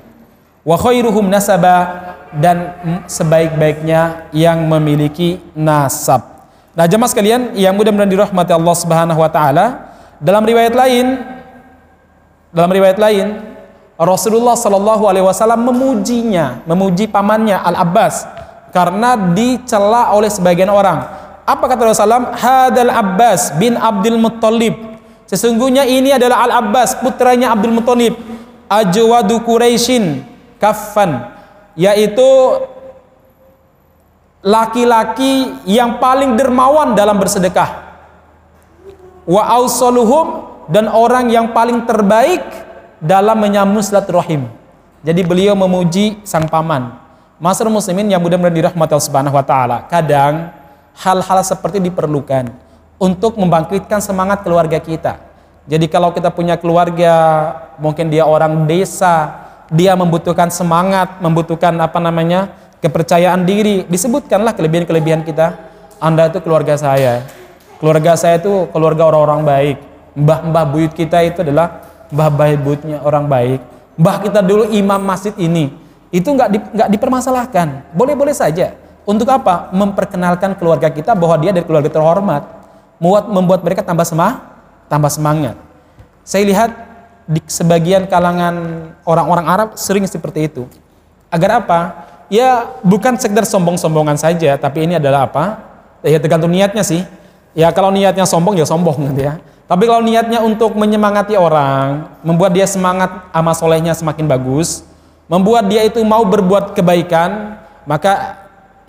Wa 0.62 0.78
khairuhum 0.78 1.26
nasaba 1.26 1.76
dan 2.30 2.78
sebaik-baiknya 3.10 4.30
yang 4.30 4.62
memiliki 4.70 5.42
nasab. 5.58 6.22
Nah, 6.78 6.86
jemaah 6.86 7.10
sekalian 7.10 7.58
yang 7.58 7.74
mudah-mudahan 7.74 8.06
dirahmati 8.06 8.54
Allah 8.54 8.76
Subhanahu 8.78 9.18
wa 9.18 9.26
taala, 9.26 9.90
dalam 10.22 10.46
riwayat 10.46 10.76
lain 10.76 11.18
dalam 12.50 12.70
riwayat 12.70 12.98
lain 12.98 13.49
Rasulullah 14.00 14.56
Shallallahu 14.56 15.04
alaihi 15.04 15.26
wasallam 15.28 15.60
memujinya, 15.60 16.64
memuji 16.64 17.04
pamannya 17.04 17.60
Al 17.60 17.84
Abbas 17.84 18.24
karena 18.72 19.12
dicela 19.36 20.16
oleh 20.16 20.32
sebagian 20.32 20.72
orang. 20.72 21.04
Apa 21.44 21.68
kata 21.68 21.84
Rasulullah? 21.84 22.32
Hadal 22.32 22.88
Abbas 22.88 23.52
bin 23.60 23.76
Abdul 23.76 24.16
Muttalib. 24.16 24.72
Sesungguhnya 25.28 25.84
ini 25.84 26.16
adalah 26.16 26.48
Al 26.48 26.64
Abbas 26.64 26.96
putranya 26.96 27.52
Abdul 27.52 27.76
Muttalib. 27.76 28.16
Ajwadu 28.70 29.42
Quraisyin 29.44 30.24
kafan 30.56 31.36
yaitu 31.74 32.30
laki-laki 34.40 35.60
yang 35.68 36.00
paling 36.00 36.40
dermawan 36.40 36.96
dalam 36.96 37.20
bersedekah. 37.20 37.92
Wa 39.28 39.60
dan 40.70 40.86
orang 40.86 41.28
yang 41.28 41.50
paling 41.50 41.82
terbaik 41.84 42.69
dalam 43.00 43.40
menyambung 43.40 43.80
silaturahim. 43.80 44.46
Jadi 45.00 45.24
beliau 45.24 45.56
memuji 45.56 46.20
sang 46.28 46.44
paman. 46.46 47.00
Masyarakat 47.40 47.72
muslimin 47.72 48.12
yang 48.12 48.20
mudah-mudahan 48.20 48.52
dirahmati 48.52 48.92
Allah 48.92 49.08
Subhanahu 49.08 49.34
wa 49.34 49.44
taala. 49.44 49.88
Kadang 49.88 50.52
hal-hal 50.92 51.40
seperti 51.40 51.80
diperlukan 51.80 52.52
untuk 53.00 53.40
membangkitkan 53.40 54.04
semangat 54.04 54.44
keluarga 54.44 54.76
kita. 54.76 55.16
Jadi 55.64 55.88
kalau 55.88 56.12
kita 56.12 56.28
punya 56.28 56.60
keluarga, 56.60 57.16
mungkin 57.80 58.12
dia 58.12 58.28
orang 58.28 58.68
desa, 58.68 59.48
dia 59.72 59.96
membutuhkan 59.96 60.52
semangat, 60.52 61.16
membutuhkan 61.24 61.72
apa 61.80 61.96
namanya? 61.96 62.60
kepercayaan 62.80 63.44
diri. 63.44 63.84
Disebutkanlah 63.84 64.56
kelebihan-kelebihan 64.56 65.20
kita. 65.22 65.68
Anda 66.00 66.32
itu 66.32 66.40
keluarga 66.40 66.80
saya. 66.80 67.28
Keluarga 67.76 68.16
saya 68.16 68.40
itu 68.40 68.68
keluarga 68.72 69.08
orang-orang 69.08 69.40
baik. 69.44 69.76
Mbah-mbah 70.16 70.64
buyut 70.68 70.92
kita 70.96 71.20
itu 71.24 71.44
adalah 71.44 71.89
mbah-mbah 72.10 72.58
buyutnya 72.60 72.98
orang 73.02 73.26
baik. 73.26 73.60
Mbah 73.98 74.16
kita 74.22 74.40
dulu 74.42 74.70
imam 74.70 75.00
masjid 75.00 75.34
ini 75.38 75.72
itu 76.10 76.26
nggak 76.26 76.48
di, 76.50 76.58
nggak 76.58 76.88
dipermasalahkan. 76.98 77.94
Boleh-boleh 77.94 78.34
saja. 78.34 78.74
Untuk 79.06 79.30
apa? 79.30 79.70
Memperkenalkan 79.70 80.58
keluarga 80.58 80.90
kita 80.90 81.14
bahwa 81.14 81.38
dia 81.38 81.54
dari 81.54 81.64
keluarga 81.64 81.90
terhormat. 81.90 82.42
Membuat 83.00 83.24
membuat 83.32 83.60
mereka 83.64 83.80
tambah 83.80 84.04
semah, 84.04 84.44
tambah 84.90 85.08
semangat. 85.08 85.56
Saya 86.20 86.44
lihat 86.44 86.70
di 87.24 87.40
sebagian 87.48 88.04
kalangan 88.10 88.54
orang-orang 89.08 89.46
Arab 89.48 89.68
sering 89.78 90.04
seperti 90.04 90.52
itu. 90.52 90.68
Agar 91.32 91.64
apa? 91.64 91.80
Ya 92.30 92.68
bukan 92.84 93.16
sekedar 93.16 93.46
sombong-sombongan 93.48 94.18
saja, 94.20 94.54
tapi 94.60 94.84
ini 94.86 94.98
adalah 95.00 95.26
apa? 95.26 95.62
Ya 96.04 96.18
tergantung 96.20 96.52
niatnya 96.52 96.84
sih. 96.84 97.02
Ya 97.56 97.70
kalau 97.74 97.90
niatnya 97.90 98.26
sombong 98.26 98.58
ya 98.58 98.66
sombong 98.66 99.10
gitu 99.10 99.26
ya. 99.26 99.42
Tapi 99.70 99.86
kalau 99.86 100.02
niatnya 100.02 100.42
untuk 100.42 100.74
menyemangati 100.74 101.38
orang, 101.38 102.10
membuat 102.26 102.50
dia 102.50 102.66
semangat 102.66 103.30
amal 103.30 103.54
solehnya 103.54 103.94
semakin 103.94 104.26
bagus, 104.26 104.82
membuat 105.30 105.70
dia 105.70 105.86
itu 105.86 106.02
mau 106.02 106.26
berbuat 106.26 106.74
kebaikan, 106.74 107.54
maka 107.86 108.34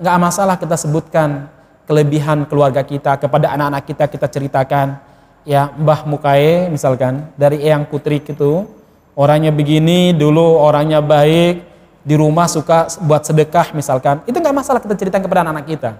nggak 0.01 0.17
masalah 0.17 0.57
kita 0.57 0.73
sebutkan 0.73 1.45
kelebihan 1.85 2.49
keluarga 2.49 2.81
kita 2.81 3.13
kepada 3.21 3.53
anak-anak 3.53 3.83
kita 3.85 4.09
kita 4.09 4.25
ceritakan. 4.25 4.97
Ya 5.45 5.69
Mbah 5.69 6.01
Mukae 6.09 6.65
misalkan 6.73 7.29
dari 7.37 7.61
Eyang 7.61 7.85
Putri 7.85 8.17
itu 8.17 8.65
orangnya 9.13 9.53
begini 9.53 10.17
dulu 10.17 10.57
orangnya 10.57 10.97
baik 10.97 11.61
di 12.01 12.17
rumah 12.17 12.49
suka 12.49 12.89
buat 13.05 13.21
sedekah 13.21 13.69
misalkan. 13.77 14.25
Itu 14.25 14.41
nggak 14.41 14.57
masalah 14.57 14.81
kita 14.81 14.97
ceritakan 14.97 15.29
kepada 15.29 15.45
anak-anak 15.45 15.67
kita 15.69 15.91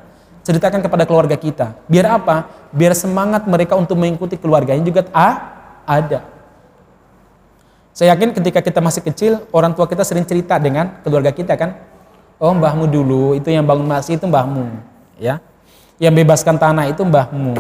ceritakan 0.42 0.82
kepada 0.82 1.04
keluarga 1.06 1.38
kita 1.38 1.78
biar 1.86 2.18
apa 2.18 2.70
biar 2.74 2.98
semangat 2.98 3.46
mereka 3.46 3.78
untuk 3.78 3.98
mengikuti 3.98 4.36
keluarganya 4.38 4.82
juga 4.82 5.06
ah, 5.14 5.36
ada 5.86 6.32
saya 7.92 8.16
yakin 8.16 8.32
ketika 8.32 8.64
kita 8.64 8.80
masih 8.80 9.04
kecil, 9.04 9.44
orang 9.52 9.76
tua 9.76 9.84
kita 9.84 10.08
sering 10.08 10.24
cerita 10.24 10.56
dengan 10.56 11.04
keluarga 11.04 11.36
kita 11.36 11.60
kan. 11.60 11.76
Oh 12.42 12.56
mbahmu 12.56 12.88
dulu, 12.88 13.36
itu 13.38 13.52
yang 13.52 13.68
bangun 13.68 13.86
masjid 13.86 14.16
itu 14.18 14.26
mbahmu. 14.26 14.66
ya. 15.20 15.44
Yang 16.02 16.24
bebaskan 16.24 16.56
tanah 16.58 16.90
itu 16.90 17.04
mbahmu. 17.04 17.54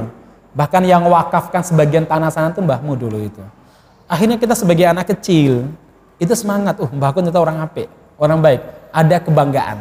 Bahkan 0.56 0.82
yang 0.88 1.06
wakafkan 1.06 1.62
sebagian 1.62 2.08
tanah 2.08 2.32
sana 2.32 2.50
itu 2.50 2.63
mbahmu 2.63 2.96
dulu 2.98 3.20
itu. 3.22 3.44
Akhirnya 4.08 4.39
kita 4.39 4.56
sebagai 4.56 4.88
anak 4.88 5.12
kecil 5.13 5.67
itu 6.17 6.34
semangat, 6.34 6.80
uh 6.80 6.89
mbahku 6.89 7.22
ternyata 7.22 7.39
orang 7.44 7.58
apik, 7.62 7.88
orang 8.17 8.39
baik, 8.39 8.62
ada 8.89 9.17
kebanggaan. 9.20 9.78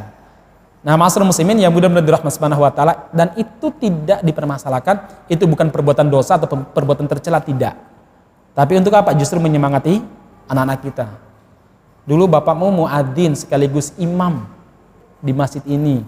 Nah, 0.80 0.96
masyarakat 0.96 1.28
muslimin 1.28 1.60
yang 1.60 1.72
mudah-mudahan 1.76 2.08
dirahmati 2.08 2.34
subhanahu 2.40 2.64
wa 2.64 2.72
taala 2.72 3.12
dan 3.12 3.36
itu 3.36 3.68
tidak 3.76 4.24
dipermasalahkan, 4.24 5.28
itu 5.28 5.44
bukan 5.44 5.68
perbuatan 5.68 6.08
dosa 6.08 6.40
atau 6.40 6.48
perbuatan 6.48 7.04
tercela 7.04 7.40
tidak. 7.44 7.76
Tapi 8.56 8.72
untuk 8.80 8.96
apa? 8.96 9.12
Justru 9.12 9.36
menyemangati 9.38 10.00
anak-anak 10.48 10.78
kita. 10.80 11.06
Dulu 12.08 12.32
bapakmu 12.32 12.84
muadzin 12.84 13.36
sekaligus 13.36 13.92
imam 14.00 14.48
di 15.20 15.36
masjid 15.36 15.60
ini. 15.68 16.00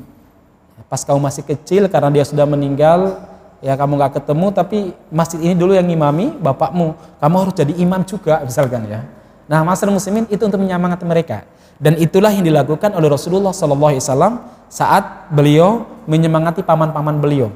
Pas 0.88 1.04
kamu 1.04 1.20
masih 1.20 1.44
kecil 1.44 1.86
karena 1.92 2.08
dia 2.08 2.24
sudah 2.24 2.48
meninggal, 2.48 3.20
ya 3.62 3.78
kamu 3.78 3.94
nggak 3.94 4.12
ketemu 4.20 4.46
tapi 4.50 4.78
masjid 5.08 5.38
ini 5.38 5.54
dulu 5.54 5.72
yang 5.72 5.86
imami 5.86 6.34
bapakmu 6.34 6.98
kamu 7.22 7.34
harus 7.38 7.54
jadi 7.54 7.72
imam 7.78 8.02
juga 8.02 8.42
misalkan 8.42 8.90
ya 8.90 9.06
nah 9.46 9.62
masyarakat 9.62 9.94
muslimin 9.94 10.26
itu 10.26 10.42
untuk 10.42 10.58
menyemangati 10.58 11.06
mereka 11.06 11.46
dan 11.78 11.94
itulah 11.94 12.34
yang 12.34 12.42
dilakukan 12.42 12.90
oleh 12.98 13.06
Rasulullah 13.06 13.54
SAW 13.54 14.51
saat 14.72 15.28
beliau 15.28 15.84
menyemangati 16.08 16.64
paman-paman 16.64 17.20
beliau 17.20 17.52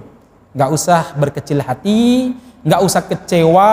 nggak 0.53 0.71
usah 0.73 1.17
berkecil 1.17 1.65
hati 1.65 2.37
nggak 2.61 2.81
usah 2.85 3.01
kecewa 3.09 3.73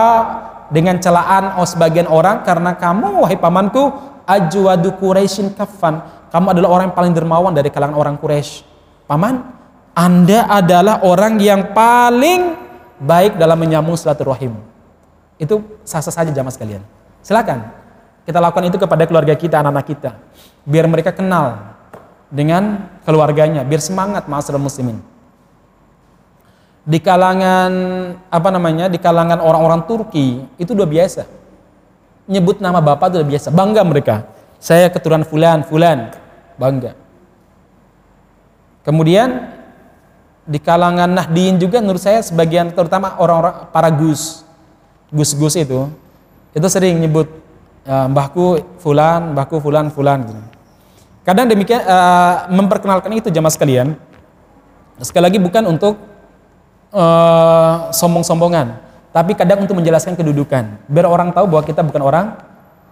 dengan 0.72 0.96
celaan 1.04 1.60
oh 1.60 1.68
sebagian 1.68 2.08
orang 2.08 2.48
karena 2.48 2.80
kamu 2.80 3.20
wahai 3.20 3.36
pamanku 3.36 3.92
ajwadu 4.24 4.96
Quraisyin 4.96 5.52
kafan 5.52 6.00
kamu 6.32 6.56
adalah 6.56 6.70
orang 6.72 6.86
yang 6.88 6.96
paling 6.96 7.14
dermawan 7.14 7.52
dari 7.52 7.68
kalangan 7.68 8.00
orang 8.00 8.16
Quraisy 8.16 8.64
paman 9.04 9.44
anda 9.94 10.50
adalah 10.50 11.06
orang 11.06 11.38
yang 11.38 11.70
paling 11.70 12.58
baik 12.98 13.38
dalam 13.38 13.58
menyambung 13.62 13.94
silaturahim. 13.94 14.58
Itu 15.38 15.62
sah-sah 15.86 16.14
saja 16.24 16.32
jamaah 16.34 16.54
sekalian. 16.54 16.82
Silakan. 17.22 17.70
Kita 18.24 18.40
lakukan 18.40 18.72
itu 18.72 18.78
kepada 18.80 19.04
keluarga 19.04 19.36
kita, 19.36 19.60
anak-anak 19.60 19.86
kita. 19.86 20.12
Biar 20.64 20.88
mereka 20.88 21.12
kenal 21.12 21.73
dengan 22.34 22.90
keluarganya, 23.06 23.62
biar 23.62 23.78
semangat 23.78 24.26
ma'asyiral 24.26 24.58
muslimin. 24.58 24.98
Di 26.84 26.98
kalangan 26.98 27.72
apa 28.28 28.50
namanya? 28.50 28.90
Di 28.90 28.98
kalangan 28.98 29.38
orang-orang 29.38 29.86
Turki 29.86 30.42
itu 30.58 30.74
udah 30.74 30.90
biasa. 30.90 31.30
Nyebut 32.26 32.58
nama 32.58 32.82
bapak 32.82 33.14
itu 33.14 33.16
udah 33.22 33.30
biasa, 33.30 33.48
bangga 33.54 33.82
mereka. 33.86 34.16
Saya 34.58 34.90
keturunan 34.90 35.24
fulan, 35.24 35.62
fulan, 35.62 36.10
bangga. 36.58 36.98
Kemudian 38.84 39.54
di 40.44 40.60
kalangan 40.60 41.08
Nahdiyin 41.08 41.56
juga 41.62 41.80
menurut 41.80 42.04
saya 42.04 42.20
sebagian 42.20 42.76
terutama 42.76 43.16
orang-orang 43.16 43.72
para 43.72 43.88
gus 43.88 44.44
gus-gus 45.08 45.56
itu 45.56 45.88
itu 46.52 46.68
sering 46.68 47.00
nyebut 47.00 47.32
uh, 47.88 48.12
mbahku 48.12 48.60
fulan, 48.84 49.32
mbahku 49.32 49.64
fulan, 49.64 49.88
fulan 49.88 50.28
gitu. 50.28 50.42
Kadang 51.24 51.48
demikian 51.48 51.80
uh, 51.88 52.52
memperkenalkan 52.52 53.12
itu 53.16 53.32
jamaah 53.32 53.52
sekalian. 53.52 53.96
Sekali 55.00 55.24
lagi 55.32 55.40
bukan 55.40 55.64
untuk 55.72 55.96
uh, 56.92 57.90
sombong-sombongan, 57.96 58.76
tapi 59.16 59.32
kadang 59.34 59.64
untuk 59.64 59.80
menjelaskan 59.80 60.20
kedudukan. 60.20 60.84
Biar 60.86 61.08
orang 61.08 61.32
tahu 61.32 61.48
bahwa 61.48 61.64
kita 61.64 61.80
bukan 61.80 62.04
orang 62.04 62.26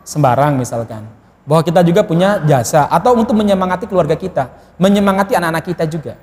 sembarang 0.08 0.56
misalkan. 0.56 1.04
Bahwa 1.44 1.60
kita 1.60 1.84
juga 1.84 2.08
punya 2.08 2.40
jasa 2.48 2.88
atau 2.88 3.20
untuk 3.20 3.36
menyemangati 3.36 3.86
keluarga 3.86 4.16
kita, 4.16 4.48
menyemangati 4.80 5.36
anak-anak 5.36 5.64
kita 5.68 5.84
juga. 5.92 6.16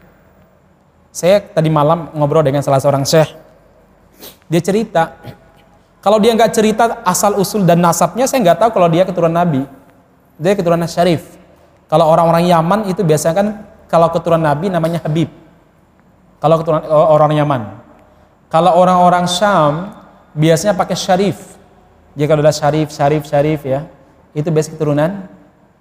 Saya 1.12 1.44
tadi 1.44 1.68
malam 1.68 2.08
ngobrol 2.16 2.40
dengan 2.40 2.64
salah 2.64 2.80
seorang 2.80 3.04
syekh. 3.04 3.36
Dia 4.48 4.64
cerita, 4.64 5.12
kalau 6.00 6.16
dia 6.16 6.32
nggak 6.32 6.52
cerita 6.56 7.04
asal 7.04 7.36
usul 7.36 7.68
dan 7.68 7.84
nasabnya, 7.84 8.24
saya 8.24 8.40
nggak 8.40 8.58
tahu 8.64 8.70
kalau 8.80 8.88
dia 8.88 9.04
keturunan 9.04 9.36
Nabi. 9.44 9.68
Dia 10.40 10.56
keturunan 10.56 10.88
Syarif. 10.88 11.37
Kalau 11.88 12.04
orang-orang 12.08 12.44
Yaman 12.44 12.80
itu 12.92 13.00
biasanya 13.00 13.34
kan 13.34 13.46
kalau 13.88 14.12
keturunan 14.12 14.44
Nabi 14.44 14.68
namanya 14.68 15.00
Habib. 15.02 15.32
Kalau 16.38 16.60
keturunan 16.60 16.84
orang 16.88 17.32
Yaman. 17.34 17.62
Kalau 18.52 18.76
orang-orang 18.76 19.24
Syam 19.26 19.96
biasanya 20.36 20.76
pakai 20.76 20.96
Syarif. 20.96 21.56
Jika 22.14 22.36
udah 22.36 22.54
Syarif, 22.54 22.92
Syarif, 22.92 23.24
Syarif 23.24 23.60
ya, 23.64 23.88
itu 24.36 24.48
biasanya 24.52 24.74
keturunan 24.76 25.10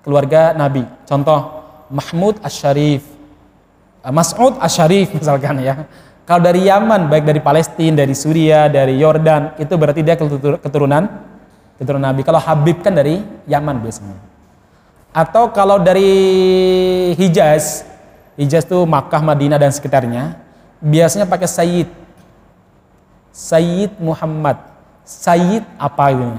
keluarga 0.02 0.56
Nabi. 0.56 0.88
Contoh 1.04 1.64
Mahmud 1.92 2.40
Asy-Syarif, 2.44 3.18
Eh, 4.08 4.14
Mas'ud 4.14 4.56
Asyarif 4.64 5.12
misalkan 5.20 5.60
ya. 5.60 5.84
Kalau 6.28 6.44
dari 6.44 6.68
Yaman, 6.68 7.08
baik 7.08 7.24
dari 7.24 7.40
Palestina, 7.40 8.04
dari 8.04 8.12
Suria, 8.12 8.68
dari 8.68 9.00
Yordan, 9.00 9.56
itu 9.56 9.80
berarti 9.80 10.04
dia 10.04 10.20
keturunan 10.60 11.08
keturunan 11.80 12.04
Nabi. 12.04 12.20
Kalau 12.28 12.40
Habib 12.40 12.84
kan 12.84 12.92
dari 12.92 13.24
Yaman 13.48 13.80
biasanya. 13.80 14.27
Atau 15.18 15.50
kalau 15.50 15.82
dari 15.82 16.14
Hijaz, 17.18 17.82
Hijaz 18.38 18.70
itu 18.70 18.86
Makkah, 18.86 19.26
Madinah 19.26 19.58
dan 19.58 19.74
sekitarnya, 19.74 20.38
biasanya 20.78 21.26
pakai 21.26 21.50
Sayyid. 21.50 21.90
Sayyid 23.34 23.98
Muhammad. 23.98 24.62
Sayyid 25.02 25.66
apa 25.82 26.14
itu? 26.14 26.30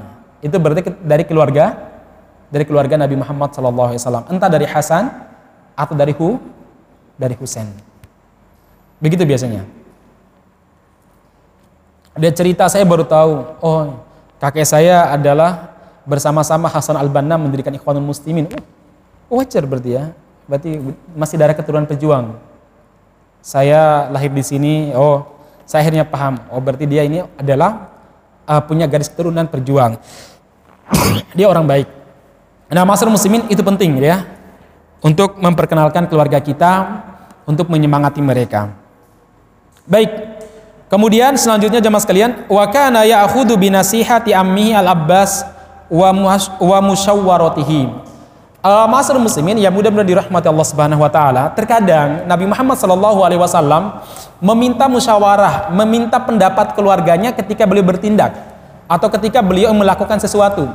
Itu 0.47 0.57
berarti 0.62 0.95
dari 1.03 1.27
keluarga 1.27 1.91
dari 2.55 2.62
keluarga 2.62 2.95
Nabi 2.95 3.19
Muhammad 3.19 3.51
SAW. 3.51 4.31
Entah 4.31 4.47
dari 4.47 4.64
Hasan 4.64 5.11
atau 5.75 5.95
dari 5.99 6.14
Hu, 6.14 6.38
dari 7.19 7.35
Husain. 7.35 7.69
Begitu 9.03 9.23
biasanya. 9.27 9.67
Ada 12.19 12.31
cerita 12.35 12.67
saya 12.67 12.83
baru 12.83 13.07
tahu, 13.07 13.35
oh 13.62 14.03
kakek 14.43 14.67
saya 14.67 15.14
adalah 15.14 15.78
bersama-sama 16.09 16.73
Hasan 16.73 16.97
Al-Banna 16.97 17.37
mendirikan 17.37 17.68
Ikhwanul 17.77 18.09
Muslimin. 18.09 18.49
Oh, 19.29 19.44
wajar 19.44 19.68
berarti 19.68 20.01
ya. 20.01 20.16
Berarti 20.49 20.81
masih 21.12 21.37
darah 21.37 21.53
keturunan 21.53 21.85
pejuang. 21.85 22.40
Saya 23.44 24.09
lahir 24.09 24.33
di 24.33 24.40
sini, 24.40 24.97
oh 24.97 25.29
saya 25.68 25.85
akhirnya 25.85 26.09
paham. 26.09 26.40
Oh 26.49 26.64
berarti 26.64 26.88
dia 26.88 27.05
ini 27.05 27.21
adalah 27.37 27.92
uh, 28.49 28.64
punya 28.64 28.88
garis 28.88 29.12
keturunan 29.12 29.44
perjuang. 29.44 30.01
dia 31.37 31.44
orang 31.44 31.68
baik. 31.68 31.88
Nah, 32.73 32.88
masalah 32.88 33.12
muslimin 33.12 33.44
itu 33.53 33.61
penting 33.61 34.01
ya 34.01 34.25
untuk 35.05 35.37
memperkenalkan 35.37 36.09
keluarga 36.09 36.40
kita, 36.40 37.05
untuk 37.44 37.68
menyemangati 37.68 38.25
mereka. 38.25 38.73
Baik. 39.85 40.40
Kemudian 40.88 41.37
selanjutnya 41.37 41.85
jemaah 41.85 42.01
sekalian, 42.01 42.49
wa 42.49 42.64
kana 42.73 43.05
ya'khudhu 43.05 43.61
bi 43.61 43.68
nasihati 43.68 44.33
ammihi 44.33 44.73
al-Abbas 44.73 45.44
wa. 45.88 46.12
Uh, 48.59 48.87
Masyarakat 48.90 49.22
muslimin 49.22 49.57
yang 49.57 49.70
mudah-mudahan 49.70 50.05
dirahmati 50.05 50.51
Allah 50.51 50.66
Subhanahu 50.66 51.01
wa 51.01 51.09
taala, 51.09 51.55
terkadang 51.55 52.27
Nabi 52.27 52.44
Muhammad 52.44 52.77
sallallahu 52.77 53.22
alaihi 53.22 53.40
wasallam 53.40 54.03
meminta 54.42 54.90
musyawarah, 54.90 55.70
meminta 55.72 56.18
pendapat 56.18 56.74
keluarganya 56.74 57.31
ketika 57.33 57.64
beliau 57.64 57.87
bertindak 57.87 58.35
atau 58.90 59.09
ketika 59.14 59.40
beliau 59.40 59.70
melakukan 59.72 60.18
sesuatu. 60.18 60.66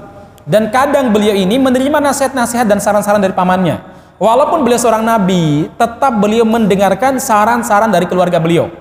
Dan 0.47 0.71
kadang 0.71 1.11
beliau 1.11 1.35
ini 1.35 1.55
menerima 1.55 2.03
nasihat-nasihat 2.03 2.67
dan 2.67 2.79
saran-saran 2.79 3.19
dari 3.19 3.35
pamannya. 3.35 3.79
Walaupun 4.19 4.63
beliau 4.63 4.79
seorang 4.79 5.03
nabi, 5.03 5.67
tetap 5.75 6.15
beliau 6.19 6.47
mendengarkan 6.47 7.19
saran-saran 7.19 7.91
dari 7.91 8.07
keluarga 8.07 8.39
beliau. 8.39 8.71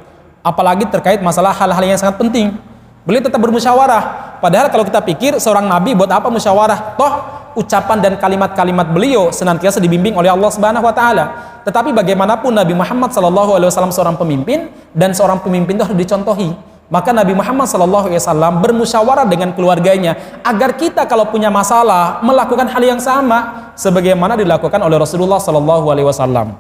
Apalagi 0.47 0.87
terkait 0.90 1.18
masalah 1.23 1.55
hal-hal 1.55 1.83
yang 1.83 1.99
sangat 1.99 2.18
penting. 2.18 2.55
Beliau 3.03 3.23
tetap 3.23 3.43
bermusyawarah. 3.43 4.38
Padahal 4.38 4.71
kalau 4.71 4.87
kita 4.87 5.03
pikir 5.03 5.35
seorang 5.43 5.67
nabi 5.67 5.95
buat 5.95 6.11
apa 6.11 6.31
musyawarah? 6.31 6.95
Toh 6.95 7.12
ucapan 7.59 7.99
dan 7.99 8.12
kalimat-kalimat 8.17 8.95
beliau 8.95 9.35
senantiasa 9.35 9.83
dibimbing 9.83 10.15
oleh 10.15 10.31
Allah 10.31 10.51
Subhanahu 10.51 10.87
wa 10.87 10.95
taala. 10.95 11.25
Tetapi 11.62 11.95
bagaimanapun 11.95 12.55
Nabi 12.55 12.75
Muhammad 12.75 13.15
sallallahu 13.15 13.55
alaihi 13.59 13.71
wasallam 13.71 13.95
seorang 13.95 14.17
pemimpin 14.19 14.71
dan 14.94 15.15
seorang 15.15 15.38
pemimpin 15.42 15.79
itu 15.79 15.85
harus 15.87 15.98
dicontohi. 15.98 16.50
Maka 16.92 17.09
Nabi 17.09 17.33
Muhammad 17.33 17.73
SAW 17.73 18.61
bermusyawarah 18.61 19.25
dengan 19.25 19.57
keluarganya 19.57 20.44
agar 20.44 20.77
kita 20.77 21.09
kalau 21.09 21.25
punya 21.25 21.48
masalah 21.48 22.21
melakukan 22.21 22.69
hal 22.69 22.85
yang 22.85 23.00
sama 23.00 23.73
sebagaimana 23.81 24.37
dilakukan 24.37 24.77
oleh 24.77 25.00
Rasulullah 25.00 25.40
SAW. 25.40 26.53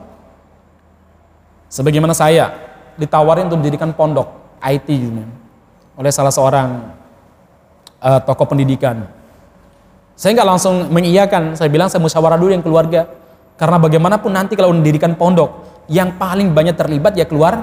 Sebagaimana 1.68 2.16
saya 2.16 2.48
ditawarin 2.96 3.52
untuk 3.52 3.60
mendirikan 3.60 3.92
pondok 3.92 4.56
IT 4.64 4.88
ini 4.88 5.41
oleh 6.02 6.10
salah 6.10 6.34
seorang 6.34 6.90
uh, 8.02 8.20
tokoh 8.26 8.50
pendidikan. 8.50 9.06
Saya 10.18 10.34
nggak 10.34 10.48
langsung 10.50 10.90
mengiyakan, 10.90 11.54
saya 11.54 11.70
bilang 11.70 11.86
saya 11.86 12.02
musyawarah 12.02 12.36
dulu 12.36 12.50
yang 12.50 12.64
keluarga. 12.66 13.06
Karena 13.54 13.78
bagaimanapun 13.78 14.34
nanti 14.34 14.58
kalau 14.58 14.74
mendirikan 14.74 15.14
pondok, 15.14 15.62
yang 15.86 16.18
paling 16.18 16.50
banyak 16.50 16.74
terlibat 16.74 17.14
ya 17.14 17.26
keluar 17.26 17.54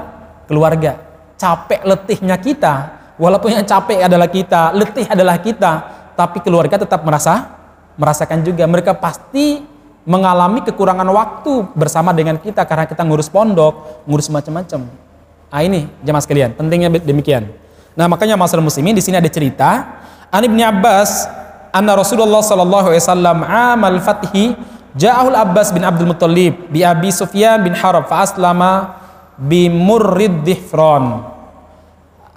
keluarga 0.48 1.10
capek 1.40 1.82
letihnya 1.88 2.36
kita, 2.36 2.74
walaupun 3.16 3.56
yang 3.56 3.64
capek 3.64 4.04
adalah 4.04 4.28
kita, 4.28 4.76
letih 4.76 5.08
adalah 5.08 5.40
kita, 5.40 5.72
tapi 6.20 6.44
keluarga 6.44 6.76
tetap 6.76 7.00
merasa 7.08 7.56
merasakan 7.96 8.44
juga. 8.44 8.68
Mereka 8.68 9.00
pasti 9.00 9.64
mengalami 10.04 10.60
kekurangan 10.68 11.08
waktu 11.08 11.54
bersama 11.72 12.12
dengan 12.12 12.36
kita 12.36 12.68
karena 12.68 12.84
kita 12.84 13.08
ngurus 13.08 13.32
pondok, 13.32 14.04
ngurus 14.04 14.28
macam-macam. 14.28 14.84
Ah 15.50 15.64
ini 15.64 15.88
jemaah 16.04 16.22
sekalian, 16.22 16.54
pentingnya 16.54 16.92
demikian. 16.92 17.50
Nah, 18.00 18.08
makanya 18.08 18.40
masalah 18.40 18.64
muslimin 18.64 18.96
di 18.96 19.04
sini 19.04 19.20
ada 19.20 19.28
cerita 19.28 20.00
An 20.32 20.40
Ibnu 20.40 20.64
Abbas 20.64 21.28
anna 21.76 22.00
Rasulullah 22.00 22.40
sallallahu 22.40 22.88
alaihi 22.96 23.04
wasallam 23.04 23.44
amal 23.44 24.00
fathi 24.00 24.56
ja'ahul 24.96 25.36
Abbas 25.36 25.76
bin 25.76 25.84
Abdul 25.84 26.08
Muttalib 26.08 26.72
bi 26.72 26.80
Abi 26.80 27.12
Sufyan 27.12 27.60
bin 27.60 27.76
Harab 27.76 28.08
fa 28.08 28.24
aslama 28.24 29.04
bi 29.36 29.68
Murrid 29.68 30.48
Dihfran. 30.48 31.28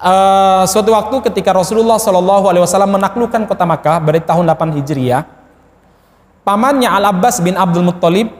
Uh, 0.02 0.66
suatu 0.66 0.90
waktu 0.90 1.30
ketika 1.30 1.54
Rasulullah 1.54 1.94
Shallallahu 1.94 2.50
Alaihi 2.50 2.66
Wasallam 2.66 2.98
menaklukkan 2.98 3.46
kota 3.46 3.62
Makkah 3.62 4.02
pada 4.02 4.18
tahun 4.18 4.50
8 4.50 4.82
Hijriah, 4.82 5.22
pamannya 6.42 6.90
Al 6.90 7.06
Abbas 7.14 7.38
bin 7.38 7.54
Abdul 7.54 7.86
Muttalib 7.86 8.34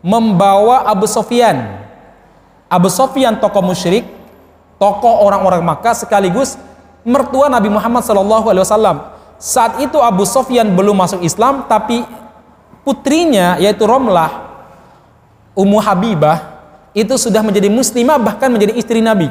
membawa 0.00 0.88
Abu 0.88 1.04
Sofyan. 1.04 1.84
Abu 2.72 2.88
Sofyan 2.88 3.36
tokoh 3.36 3.60
musyrik, 3.60 4.08
tokoh 4.78 5.26
orang-orang 5.26 5.60
Makkah 5.62 5.92
sekaligus 5.92 6.56
mertua 7.02 7.50
Nabi 7.50 7.68
Muhammad 7.68 8.06
Wasallam. 8.06 9.18
Saat 9.38 9.78
itu 9.78 9.98
Abu 10.02 10.26
Sofyan 10.26 10.74
belum 10.74 10.98
masuk 10.98 11.22
Islam, 11.22 11.66
tapi 11.70 12.02
putrinya 12.82 13.58
yaitu 13.62 13.86
Romlah, 13.86 14.50
Ummu 15.54 15.78
Habibah 15.78 16.58
itu 16.94 17.14
sudah 17.14 17.42
menjadi 17.42 17.70
muslimah 17.70 18.18
bahkan 18.18 18.50
menjadi 18.50 18.74
istri 18.74 18.98
Nabi. 18.98 19.30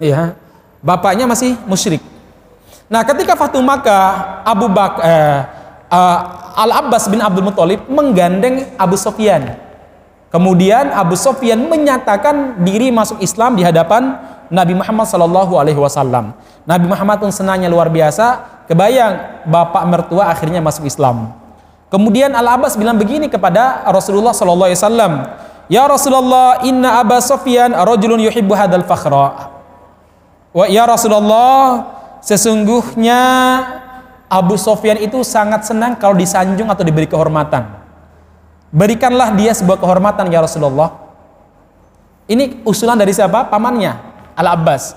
Ya, 0.00 0.36
bapaknya 0.80 1.28
masih 1.28 1.56
musyrik. 1.68 2.00
Nah, 2.86 3.02
ketika 3.02 3.34
Fatu 3.34 3.60
Makkah, 3.60 4.40
Abu 4.46 4.70
Bak 4.70 5.02
eh, 5.02 5.40
uh, 5.90 6.18
Al 6.56 6.70
Abbas 6.72 7.10
bin 7.12 7.20
Abdul 7.20 7.44
Muthalib 7.44 7.84
menggandeng 7.90 8.72
Abu 8.80 8.96
Sofyan. 8.96 9.60
Kemudian 10.32 10.88
Abu 10.92 11.12
Sofyan 11.12 11.68
menyatakan 11.68 12.64
diri 12.64 12.88
masuk 12.88 13.20
Islam 13.20 13.56
di 13.56 13.62
hadapan 13.64 14.16
Nabi 14.48 14.74
Muhammad 14.78 15.06
Shallallahu 15.10 15.52
Alaihi 15.58 15.80
Wasallam. 15.80 16.34
Nabi 16.66 16.86
Muhammad 16.86 17.22
pun 17.22 17.30
senangnya 17.34 17.70
luar 17.70 17.90
biasa. 17.90 18.56
Kebayang 18.66 19.46
bapak 19.46 19.82
mertua 19.86 20.30
akhirnya 20.30 20.58
masuk 20.58 20.86
Islam. 20.90 21.34
Kemudian 21.86 22.34
Al 22.34 22.58
Abbas 22.58 22.74
bilang 22.74 22.98
begini 22.98 23.30
kepada 23.30 23.86
Rasulullah 23.86 24.34
Shallallahu 24.34 24.66
Alaihi 24.66 24.80
Wasallam, 24.82 25.12
Ya 25.66 25.82
Rasulullah, 25.86 26.62
inna 26.62 27.02
Abu 27.02 27.18
Sofyan 27.18 27.74
rajulun 27.74 28.22
yuhibbu 28.22 28.54
hadal 28.54 28.86
fakhra. 28.86 29.50
Wa 30.54 30.66
ya 30.70 30.86
Rasulullah, 30.86 31.82
sesungguhnya 32.22 33.22
Abu 34.30 34.54
Sofyan 34.58 35.02
itu 35.02 35.26
sangat 35.26 35.66
senang 35.66 35.98
kalau 35.98 36.14
disanjung 36.14 36.70
atau 36.70 36.86
diberi 36.86 37.10
kehormatan. 37.10 37.66
Berikanlah 38.70 39.34
dia 39.34 39.54
sebuah 39.54 39.78
kehormatan 39.78 40.30
ya 40.30 40.42
Rasulullah. 40.42 41.06
Ini 42.26 42.66
usulan 42.66 42.98
dari 42.98 43.14
siapa? 43.14 43.46
Pamannya, 43.46 43.94
Al-Abbas. 44.36 44.94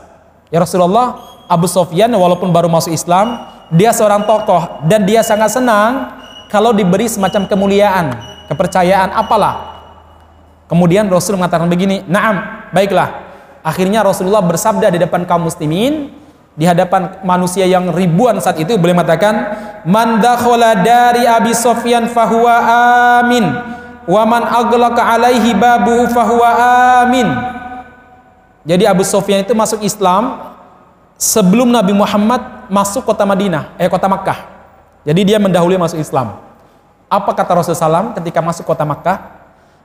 Ya 0.52 0.60
Rasulullah, 0.60 1.40
Abu 1.50 1.66
Sofyan 1.66 2.12
walaupun 2.14 2.54
baru 2.54 2.70
masuk 2.70 2.94
Islam, 2.94 3.50
dia 3.74 3.90
seorang 3.90 4.28
tokoh 4.30 4.86
dan 4.86 5.08
dia 5.08 5.26
sangat 5.26 5.56
senang 5.56 6.20
kalau 6.52 6.76
diberi 6.76 7.10
semacam 7.10 7.50
kemuliaan, 7.50 8.14
kepercayaan 8.52 9.16
apalah. 9.16 9.82
Kemudian 10.70 11.10
Rasul 11.10 11.38
mengatakan 11.38 11.66
begini, 11.66 12.06
"Na'am, 12.06 12.70
baiklah." 12.70 13.26
Akhirnya 13.66 14.06
Rasulullah 14.06 14.46
bersabda 14.46 14.94
di 14.94 15.02
depan 15.02 15.26
kaum 15.26 15.50
muslimin, 15.50 16.14
di 16.60 16.68
hadapan 16.68 17.24
manusia 17.24 17.64
yang 17.64 17.96
ribuan 17.96 18.36
saat 18.44 18.60
itu 18.60 18.76
boleh 18.76 18.92
mengatakan 18.92 19.34
man 19.88 20.20
dakhala 20.20 20.84
dari 20.84 21.24
Abi 21.24 21.56
Sofyan 21.56 22.12
fahuwa 22.12 22.56
amin 23.24 23.46
wa 24.04 24.24
man 24.28 24.44
aghlaqa 24.44 25.16
alaihi 25.16 25.56
babu 25.56 26.12
fahuwa 26.12 26.50
amin 27.08 27.59
jadi 28.64 28.92
Abu 28.92 29.04
Sofyan 29.06 29.44
itu 29.44 29.56
masuk 29.56 29.84
Islam 29.84 30.56
sebelum 31.20 31.70
Nabi 31.70 31.92
Muhammad 31.96 32.70
masuk 32.72 33.04
kota 33.04 33.28
Madinah 33.28 33.76
eh 33.80 33.88
kota 33.92 34.08
Makkah 34.08 34.40
jadi 35.04 35.22
dia 35.36 35.38
mendahului 35.38 35.80
masuk 35.80 36.00
Islam 36.00 36.40
apa 37.10 37.32
kata 37.34 37.52
Rasulullah 37.58 38.14
SAW 38.14 38.16
ketika 38.20 38.40
masuk 38.44 38.64
kota 38.68 38.86
Makkah 38.86 39.40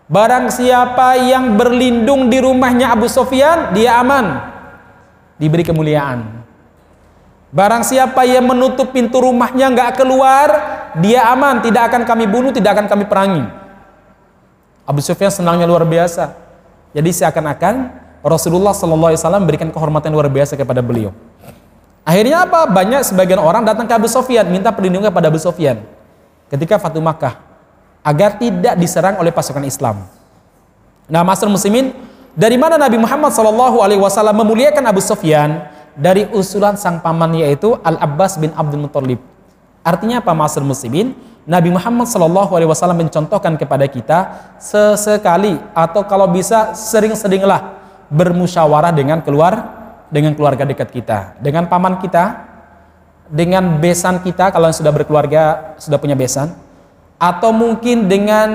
Barang 0.05 0.53
siapa 0.53 1.17
yang 1.17 1.57
berlindung 1.57 2.29
di 2.29 2.37
rumahnya 2.37 2.93
Abu 2.93 3.09
Sofyan, 3.09 3.73
dia 3.73 3.97
aman. 3.97 4.53
Diberi 5.41 5.65
kemuliaan. 5.65 6.45
Barang 7.49 7.81
siapa 7.81 8.29
yang 8.29 8.45
menutup 8.45 8.93
pintu 8.93 9.25
rumahnya 9.25 9.73
nggak 9.73 9.97
keluar, 9.97 10.49
dia 11.01 11.25
aman, 11.33 11.65
tidak 11.65 11.89
akan 11.89 12.03
kami 12.05 12.29
bunuh, 12.29 12.53
tidak 12.53 12.77
akan 12.77 12.87
kami 12.91 13.05
perangi. 13.09 13.45
Abu 14.85 15.01
Sufyan 15.01 15.33
senangnya 15.33 15.65
luar 15.65 15.89
biasa. 15.89 16.37
Jadi 16.93 17.09
seakan-akan 17.09 18.04
Rasulullah 18.25 18.73
Shallallahu 18.73 19.13
Alaihi 19.13 19.21
Wasallam 19.21 19.45
berikan 19.45 19.69
kehormatan 19.69 20.09
luar 20.09 20.33
biasa 20.33 20.57
kepada 20.57 20.81
beliau. 20.81 21.13
Akhirnya 22.09 22.49
apa? 22.49 22.65
Banyak 22.65 23.05
sebagian 23.05 23.41
orang 23.41 23.69
datang 23.69 23.85
ke 23.85 23.93
Abu 23.93 24.09
Sufyan 24.09 24.49
minta 24.49 24.73
perlindungan 24.73 25.13
kepada 25.13 25.29
Abu 25.29 25.37
Sufyan 25.37 25.85
ketika 26.49 26.81
Fatu 26.81 27.05
Makkah 27.05 27.37
agar 28.01 28.41
tidak 28.41 28.81
diserang 28.81 29.21
oleh 29.21 29.29
pasukan 29.29 29.65
Islam. 29.65 30.09
Nah, 31.05 31.21
Master 31.21 31.53
Muslimin, 31.53 31.93
dari 32.33 32.57
mana 32.57 32.81
Nabi 32.81 32.97
Muhammad 32.97 33.37
Shallallahu 33.37 33.85
Alaihi 33.85 34.01
Wasallam 34.01 34.41
memuliakan 34.41 34.85
Abu 34.89 35.05
Sufyan? 35.05 35.75
dari 35.95 36.27
usulan 36.35 36.75
sang 36.75 36.99
paman 36.99 37.39
yaitu 37.39 37.79
Al-Abbas 37.81 38.39
bin 38.39 38.51
Abdul 38.55 38.83
Muttalib. 38.87 39.23
Artinya 39.87 40.19
apa 40.21 40.35
masyarakat 40.35 40.67
muslimin? 40.67 41.15
Nabi 41.45 41.69
Muhammad 41.69 42.09
Shallallahu 42.09 42.57
Alaihi 42.57 42.71
Wasallam 42.73 43.05
mencontohkan 43.05 43.55
kepada 43.61 43.85
kita 43.85 44.19
sesekali 44.57 45.61
atau 45.77 46.01
kalau 46.09 46.25
bisa 46.25 46.73
sering-seringlah 46.73 47.84
bermusyawarah 48.13 48.93
dengan 48.93 49.21
keluar 49.25 49.83
dengan 50.13 50.37
keluarga 50.39 50.63
dekat 50.63 50.95
kita, 50.95 51.19
dengan 51.43 51.67
paman 51.67 51.99
kita, 51.99 52.47
dengan 53.27 53.83
besan 53.83 54.23
kita 54.23 54.55
kalau 54.55 54.71
sudah 54.71 54.95
berkeluarga 54.95 55.75
sudah 55.81 55.99
punya 55.99 56.15
besan, 56.15 56.55
atau 57.19 57.51
mungkin 57.51 58.07
dengan 58.07 58.49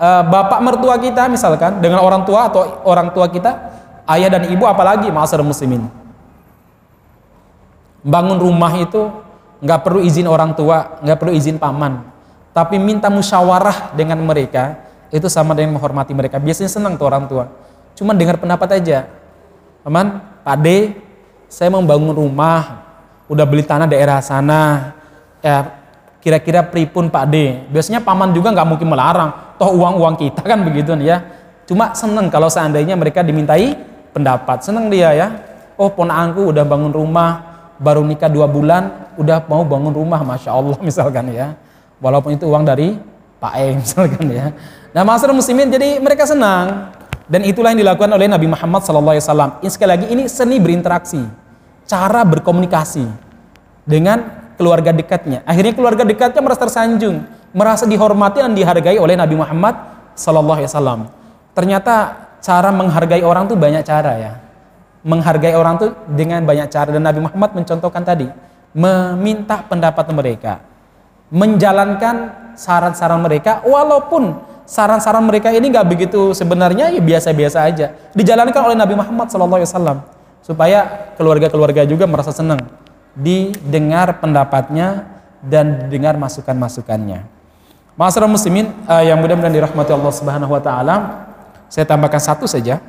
uh, 0.00 0.22
bapak 0.26 0.58
mertua 0.64 0.98
kita 0.98 1.30
misalkan, 1.30 1.78
dengan 1.78 2.02
orang 2.02 2.26
tua 2.26 2.50
atau 2.50 2.82
orang 2.82 3.14
tua 3.14 3.30
kita, 3.30 3.52
ayah 4.10 4.26
dan 4.26 4.50
ibu 4.50 4.66
apalagi 4.66 5.06
masyarakat 5.12 5.46
muslimin 5.46 5.86
bangun 8.06 8.38
rumah 8.38 8.70
itu 8.78 9.10
nggak 9.58 9.80
perlu 9.82 9.98
izin 10.06 10.30
orang 10.30 10.54
tua, 10.54 11.02
nggak 11.02 11.18
perlu 11.18 11.32
izin 11.34 11.58
paman, 11.58 12.06
tapi 12.54 12.78
minta 12.78 13.10
musyawarah 13.10 13.90
dengan 13.98 14.22
mereka 14.22 14.78
itu 15.10 15.26
sama 15.26 15.58
dengan 15.58 15.74
menghormati 15.74 16.14
mereka. 16.14 16.38
Biasanya 16.38 16.70
senang 16.70 16.94
tuh 16.94 17.06
orang 17.10 17.26
tua. 17.26 17.50
Cuma 17.96 18.12
dengar 18.12 18.36
pendapat 18.36 18.78
aja. 18.78 19.08
Pak 20.46 20.56
D, 20.62 20.94
saya 21.50 21.72
mau 21.72 21.82
bangun 21.82 22.14
rumah, 22.14 22.86
udah 23.26 23.42
beli 23.48 23.66
tanah 23.66 23.88
daerah 23.90 24.22
sana. 24.22 24.92
Ya, 25.42 25.74
kira-kira 26.22 26.62
pripun 26.62 27.10
Pak 27.10 27.24
D? 27.26 27.66
Biasanya 27.72 28.04
paman 28.04 28.30
juga 28.30 28.54
nggak 28.54 28.68
mungkin 28.68 28.86
melarang. 28.86 29.56
Toh 29.56 29.72
uang-uang 29.72 30.20
kita 30.20 30.44
kan 30.44 30.62
begitu 30.62 30.94
ya. 31.02 31.24
Cuma 31.66 31.96
seneng 31.96 32.30
kalau 32.30 32.46
seandainya 32.46 32.94
mereka 32.94 33.24
dimintai 33.24 33.74
pendapat. 34.14 34.62
Seneng 34.62 34.92
dia 34.92 35.10
ya. 35.16 35.28
Oh 35.74 35.90
ponakanku 35.90 36.54
udah 36.54 36.64
bangun 36.64 36.92
rumah, 36.94 37.56
baru 37.76 38.02
nikah 38.04 38.32
dua 38.32 38.48
bulan 38.48 39.12
udah 39.20 39.44
mau 39.48 39.64
bangun 39.64 39.92
rumah 39.92 40.20
masya 40.24 40.52
Allah 40.52 40.78
misalkan 40.88 41.32
ya 41.32 41.56
walaupun 42.00 42.36
itu 42.36 42.48
uang 42.48 42.64
dari 42.64 42.96
Pak 43.36 43.52
E 43.56 43.66
misalkan 43.76 44.24
ya 44.32 44.46
nah 44.96 45.04
masyarakat 45.04 45.36
muslimin 45.36 45.68
jadi 45.68 46.00
mereka 46.00 46.24
senang 46.24 46.95
dan 47.26 47.42
itulah 47.42 47.74
yang 47.74 47.82
dilakukan 47.82 48.10
oleh 48.14 48.30
Nabi 48.30 48.46
Muhammad 48.46 48.86
SAW 48.86 49.58
ini 49.62 49.70
sekali 49.70 49.90
lagi 49.90 50.06
ini 50.10 50.22
seni 50.30 50.62
berinteraksi 50.62 51.22
cara 51.86 52.22
berkomunikasi 52.22 53.06
dengan 53.86 54.46
keluarga 54.54 54.90
dekatnya. 54.94 55.42
Akhirnya 55.46 55.74
keluarga 55.74 56.02
dekatnya 56.06 56.40
merasa 56.42 56.66
tersanjung 56.66 57.26
merasa 57.50 57.84
dihormati 57.84 58.42
dan 58.42 58.54
dihargai 58.54 58.98
oleh 58.98 59.18
Nabi 59.18 59.34
Muhammad 59.38 59.74
SAW 60.14 61.10
ternyata 61.56 62.26
cara 62.42 62.70
menghargai 62.70 63.22
orang 63.26 63.50
tuh 63.50 63.58
banyak 63.58 63.82
cara 63.82 64.12
ya. 64.16 64.32
Menghargai 65.06 65.54
orang 65.54 65.78
itu 65.78 65.86
dengan 66.18 66.42
banyak 66.42 66.66
cara. 66.66 66.90
Dan 66.90 67.06
Nabi 67.06 67.22
Muhammad 67.22 67.54
mencontohkan 67.54 68.02
tadi 68.02 68.26
meminta 68.74 69.62
pendapat 69.62 70.10
mereka 70.10 70.58
menjalankan 71.30 72.30
saran-saran 72.54 73.18
mereka 73.18 73.62
walaupun 73.66 74.38
saran-saran 74.66 75.22
mereka 75.24 75.54
ini 75.54 75.70
nggak 75.70 75.86
begitu 75.86 76.34
sebenarnya 76.34 76.90
ya 76.92 77.00
biasa-biasa 77.00 77.64
aja. 77.64 77.94
Dijalankan 78.12 78.60
oleh 78.66 78.76
Nabi 78.76 78.98
Muhammad 78.98 79.30
SAW 79.30 80.02
supaya 80.42 81.10
keluarga-keluarga 81.16 81.86
juga 81.86 82.04
merasa 82.04 82.34
senang 82.34 82.60
didengar 83.16 84.20
pendapatnya 84.20 85.06
dan 85.40 85.86
didengar 85.86 86.18
masukan-masukannya. 86.18 87.24
Masyarakat 87.96 88.28
muslimin 88.28 88.68
uh, 88.84 89.00
yang 89.00 89.16
mudah-mudahan 89.22 89.56
dirahmati 89.56 89.90
Allah 89.94 90.12
Subhanahu 90.12 90.52
wa 90.52 90.60
taala, 90.60 90.94
saya 91.72 91.88
tambahkan 91.88 92.20
satu 92.20 92.44
saja. 92.44 92.82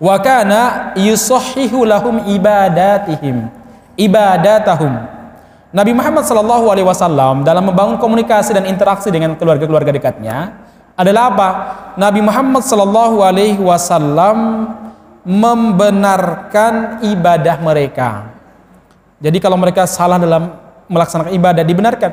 Wa 0.00 0.16
kana 0.16 0.96
yusahhihu 0.96 1.84
lahum 1.84 2.24
ibadatihim 2.24 3.60
ibadatahum 4.00 5.19
Nabi 5.70 5.94
Muhammad 5.94 6.26
Shallallahu 6.26 6.66
Alaihi 6.66 6.86
Wasallam 6.86 7.46
dalam 7.46 7.70
membangun 7.70 7.94
komunikasi 8.02 8.50
dan 8.58 8.66
interaksi 8.66 9.06
dengan 9.14 9.38
keluarga-keluarga 9.38 9.94
dekatnya 9.94 10.66
adalah 10.98 11.30
apa? 11.30 11.48
Nabi 11.94 12.26
Muhammad 12.26 12.66
Shallallahu 12.66 13.22
Alaihi 13.22 13.62
Wasallam 13.62 14.66
membenarkan 15.22 17.06
ibadah 17.06 17.62
mereka. 17.62 18.34
Jadi 19.22 19.38
kalau 19.38 19.54
mereka 19.54 19.86
salah 19.86 20.18
dalam 20.18 20.58
melaksanakan 20.90 21.32
ibadah 21.38 21.62
dibenarkan. 21.62 22.12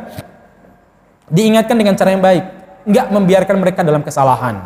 Diingatkan 1.27 1.75
dengan 1.75 1.97
cara 1.97 2.13
yang 2.13 2.21
baik, 2.21 2.43
enggak 2.85 3.07
membiarkan 3.09 3.57
mereka 3.57 3.81
dalam 3.81 4.05
kesalahan. 4.05 4.61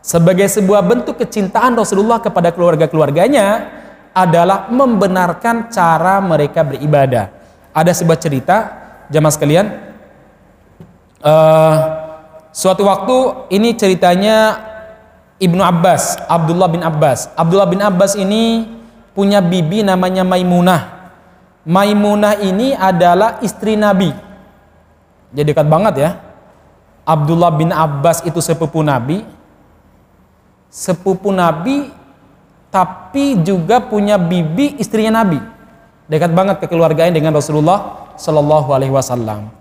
Sebagai 0.00 0.48
sebuah 0.48 0.80
bentuk 0.80 1.20
kecintaan 1.20 1.76
Rasulullah 1.76 2.24
kepada 2.24 2.56
keluarga-keluarganya 2.56 3.68
adalah 4.16 4.72
membenarkan 4.72 5.68
cara 5.68 6.24
mereka 6.24 6.64
beribadah. 6.64 7.39
Ada 7.70 7.94
sebuah 7.94 8.18
cerita, 8.18 8.56
jamaah 9.10 9.34
sekalian, 9.34 9.66
uh, 11.22 11.74
suatu 12.50 12.82
waktu 12.86 13.16
ini 13.54 13.78
ceritanya 13.78 14.58
Ibnu 15.40 15.62
Abbas, 15.64 16.20
Abdullah 16.28 16.68
bin 16.68 16.84
Abbas. 16.84 17.32
Abdullah 17.32 17.68
bin 17.70 17.80
Abbas 17.80 18.12
ini 18.18 18.68
punya 19.16 19.40
bibi 19.40 19.80
namanya 19.80 20.20
Maimunah. 20.20 21.14
Maimunah 21.64 22.40
ini 22.44 22.76
adalah 22.76 23.40
istri 23.40 23.76
Nabi. 23.76 24.12
Jadi 25.30 25.46
dekat 25.54 25.64
banget 25.70 25.94
ya. 25.96 26.10
Abdullah 27.06 27.54
bin 27.54 27.72
Abbas 27.72 28.20
itu 28.26 28.38
sepupu 28.44 28.84
Nabi. 28.84 29.24
Sepupu 30.68 31.32
Nabi 31.32 31.90
tapi 32.70 33.40
juga 33.42 33.82
punya 33.82 34.20
bibi 34.20 34.78
istrinya 34.78 35.24
Nabi. 35.24 35.40
Dekat 36.10 36.34
banget 36.34 36.58
kekeluargaan 36.58 37.14
dengan 37.14 37.30
Rasulullah 37.30 38.10
Shallallahu 38.18 38.74
alaihi 38.74 38.90
wasallam. 38.90 39.54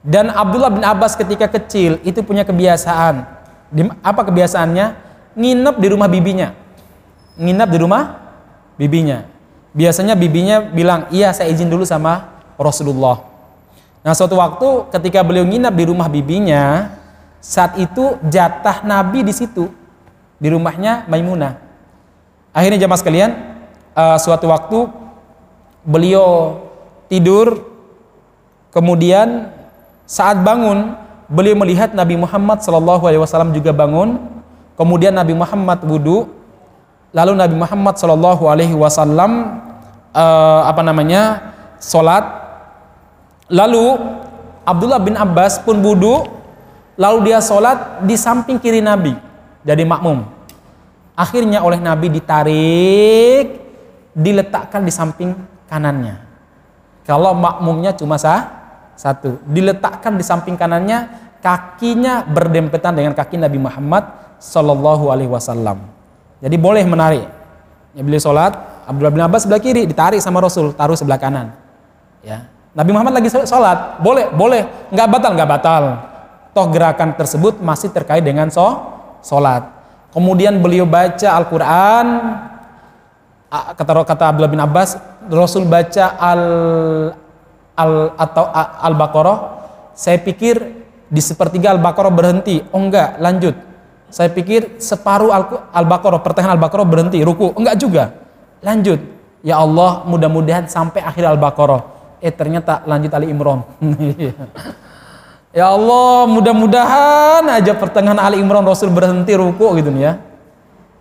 Dan 0.00 0.30
Abdullah 0.30 0.70
bin 0.70 0.86
Abbas 0.86 1.18
ketika 1.18 1.50
kecil 1.50 1.98
itu 2.06 2.22
punya 2.22 2.46
kebiasaan. 2.46 3.26
Apa 4.00 4.22
kebiasaannya? 4.22 5.10
nginep 5.34 5.76
di 5.78 5.88
rumah 5.90 6.08
bibinya. 6.10 6.54
Nginep 7.38 7.68
di 7.70 7.78
rumah 7.78 8.02
bibinya. 8.74 9.26
Biasanya 9.70 10.18
bibinya 10.18 10.62
bilang, 10.62 11.06
iya 11.14 11.30
saya 11.30 11.50
izin 11.50 11.70
dulu 11.70 11.86
sama 11.86 12.42
Rasulullah. 12.58 13.22
Nah 14.02 14.16
suatu 14.16 14.40
waktu 14.40 14.90
ketika 14.90 15.22
beliau 15.22 15.46
nginep 15.46 15.74
di 15.76 15.84
rumah 15.86 16.10
bibinya, 16.10 16.90
saat 17.38 17.78
itu 17.78 18.18
jatah 18.26 18.82
Nabi 18.82 19.22
di 19.22 19.30
situ, 19.30 19.70
di 20.40 20.48
rumahnya 20.50 21.06
Maimunah. 21.06 21.60
Akhirnya 22.50 22.82
jamaah 22.82 22.98
sekalian, 22.98 23.30
uh, 23.94 24.18
suatu 24.18 24.50
waktu 24.50 24.99
beliau 25.82 26.60
tidur, 27.06 27.64
kemudian 28.74 29.50
saat 30.04 30.40
bangun 30.42 30.96
beliau 31.30 31.54
melihat 31.54 31.94
Nabi 31.94 32.18
Muhammad 32.18 32.62
SAW 32.62 33.54
juga 33.54 33.70
bangun 33.70 34.40
Kemudian 34.80 35.12
Nabi 35.12 35.36
Muhammad 35.36 35.84
wudhu, 35.84 36.24
lalu 37.12 37.36
Nabi 37.36 37.52
Muhammad 37.52 38.00
Shallallahu 38.00 38.48
Alaihi 38.48 38.72
Wasallam 38.72 39.60
uh, 40.16 40.64
apa 40.64 40.80
namanya 40.80 41.52
sholat, 41.76 42.24
lalu 43.52 44.00
Abdullah 44.64 44.96
bin 45.04 45.20
Abbas 45.20 45.60
pun 45.60 45.76
wudhu, 45.84 46.24
lalu 46.96 47.28
dia 47.28 47.44
sholat 47.44 48.00
di 48.08 48.16
samping 48.16 48.56
kiri 48.56 48.80
Nabi, 48.80 49.12
jadi 49.60 49.84
makmum. 49.84 50.24
Akhirnya 51.12 51.60
oleh 51.60 51.76
Nabi 51.76 52.08
ditarik, 52.08 53.60
diletakkan 54.16 54.80
di 54.80 54.92
samping 54.96 55.36
kanannya. 55.70 56.18
Kalau 57.06 57.32
makmumnya 57.32 57.94
cuma 57.94 58.18
sah, 58.18 58.50
satu, 58.98 59.40
diletakkan 59.46 60.18
di 60.18 60.24
samping 60.26 60.58
kanannya, 60.58 61.08
kakinya 61.40 62.26
berdempetan 62.26 62.92
dengan 62.92 63.16
kaki 63.16 63.40
Nabi 63.40 63.56
Muhammad 63.56 64.04
Sallallahu 64.42 65.08
Alaihi 65.08 65.30
Wasallam. 65.30 65.80
Jadi 66.42 66.56
boleh 66.60 66.84
menarik. 66.84 67.26
Ya, 67.96 68.02
beliau 68.04 68.22
sholat, 68.22 68.54
Abdullah 68.86 69.14
bin 69.14 69.22
Abbas 69.24 69.46
sebelah 69.46 69.62
kiri, 69.62 69.86
ditarik 69.86 70.20
sama 70.22 70.42
Rasul, 70.42 70.74
taruh 70.76 70.94
sebelah 70.94 71.18
kanan. 71.18 71.54
Ya. 72.20 72.46
Nabi 72.70 72.94
Muhammad 72.94 73.18
lagi 73.18 73.32
sholat, 73.32 73.98
boleh, 73.98 74.30
boleh, 74.30 74.90
nggak 74.94 75.08
batal, 75.10 75.30
nggak 75.34 75.50
batal. 75.50 75.82
Toh 76.54 76.66
gerakan 76.70 77.18
tersebut 77.18 77.58
masih 77.58 77.90
terkait 77.90 78.22
dengan 78.22 78.46
so, 78.50 78.62
sholat. 79.26 79.66
Kemudian 80.14 80.58
beliau 80.58 80.86
baca 80.86 81.28
Al-Quran, 81.34 82.06
kata 83.50 83.92
kata 84.06 84.24
Abdullah 84.30 84.50
bin 84.50 84.62
Abbas, 84.62 84.98
Rasul 85.30 85.64
baca 85.64 86.18
al 86.18 86.42
al 87.78 87.92
atau 88.18 88.44
al 88.54 88.94
baqarah. 88.98 89.38
Saya 89.94 90.18
pikir 90.18 90.82
di 91.06 91.22
sepertiga 91.22 91.70
al 91.70 91.80
baqarah 91.80 92.12
berhenti. 92.12 92.60
Oh 92.74 92.82
enggak, 92.82 93.16
lanjut 93.22 93.70
saya 94.10 94.26
pikir 94.26 94.82
separuh 94.82 95.30
Al-Baqarah, 95.70 96.18
pertengahan 96.18 96.58
Al-Baqarah 96.58 96.82
berhenti, 96.82 97.22
ruku. 97.22 97.54
Enggak 97.54 97.78
juga. 97.78 98.04
Lanjut. 98.58 98.98
Ya 99.40 99.56
Allah, 99.56 100.02
mudah-mudahan 100.04 100.66
sampai 100.66 101.00
akhir 101.00 101.30
Al-Baqarah. 101.30 101.80
Eh 102.18 102.34
ternyata 102.34 102.82
lanjut 102.84 103.14
Ali 103.14 103.30
Imran. 103.30 103.62
ya 105.58 105.70
Allah, 105.70 106.26
mudah-mudahan 106.26 107.46
aja 107.54 107.72
pertengahan 107.78 108.18
Ali 108.18 108.42
Imran 108.42 108.66
Rasul 108.66 108.90
berhenti 108.90 109.32
ruku 109.38 109.78
gitu 109.78 109.88
nih 109.94 110.02
ya. 110.02 110.12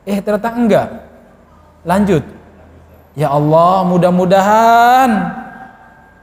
Eh 0.06 0.22
ternyata 0.22 0.54
enggak. 0.54 0.88
Lanjut. 1.84 2.24
Ya 3.20 3.36
Allah, 3.36 3.84
mudah-mudahan 3.84 5.10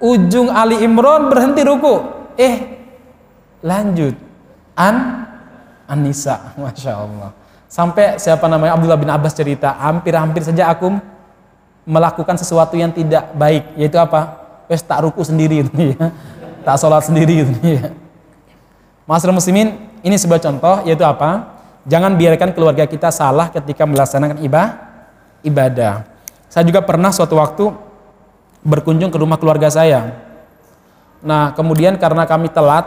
ujung 0.01 0.49
Ali 0.49 0.81
Imran 0.81 1.29
berhenti 1.29 1.61
ruku. 1.61 2.01
Eh 2.41 2.89
lanjut. 3.61 4.17
An 4.73 5.29
Anissa, 5.85 6.41
masya 6.57 6.97
Allah. 6.97 7.37
Sampai 7.69 8.17
siapa 8.17 8.49
namanya 8.49 8.81
Abdullah 8.81 8.97
bin 8.97 9.13
Abbas 9.13 9.37
cerita, 9.37 9.77
hampir-hampir 9.77 10.41
saja 10.41 10.73
aku 10.73 10.97
melakukan 11.85 12.41
sesuatu 12.41 12.81
yang 12.81 12.89
tidak 12.89 13.29
baik, 13.37 13.77
yaitu 13.77 14.01
apa? 14.01 14.41
Wes 14.65 14.81
tak 14.81 15.05
ruku 15.05 15.21
sendiri 15.21 15.69
itu 15.69 15.93
ya. 15.93 16.09
Tak 16.67 16.83
sholat 16.83 17.07
sendiri 17.07 17.47
itu 17.47 17.55
ya. 17.63 17.95
Masalah 19.07 19.39
muslimin, 19.39 19.87
ini 20.03 20.19
sebuah 20.19 20.43
contoh 20.43 20.83
yaitu 20.83 21.07
apa? 21.07 21.55
Jangan 21.87 22.19
biarkan 22.19 22.51
keluarga 22.51 22.91
kita 22.91 23.15
salah 23.15 23.55
ketika 23.55 23.87
melaksanakan 23.87 24.43
ibadah. 25.47 26.16
Saya 26.51 26.65
juga 26.67 26.83
pernah 26.83 27.11
suatu 27.11 27.37
waktu 27.37 27.65
berkunjung 28.67 29.15
ke 29.15 29.19
rumah 29.19 29.39
keluarga 29.39 29.71
saya. 29.71 30.27
Nah, 31.23 31.55
kemudian 31.55 31.99
karena 31.99 32.27
kami 32.27 32.51
telat, 32.51 32.87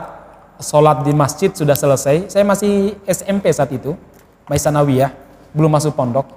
sholat 0.59 1.07
di 1.07 1.15
masjid 1.15 1.51
sudah 1.51 1.75
selesai. 1.75 2.31
Saya 2.31 2.43
masih 2.43 2.99
SMP 3.07 3.51
saat 3.51 3.71
itu, 3.71 3.95
Maisanawiyah, 4.51 5.11
belum 5.55 5.71
masuk 5.71 5.95
pondok. 5.95 6.27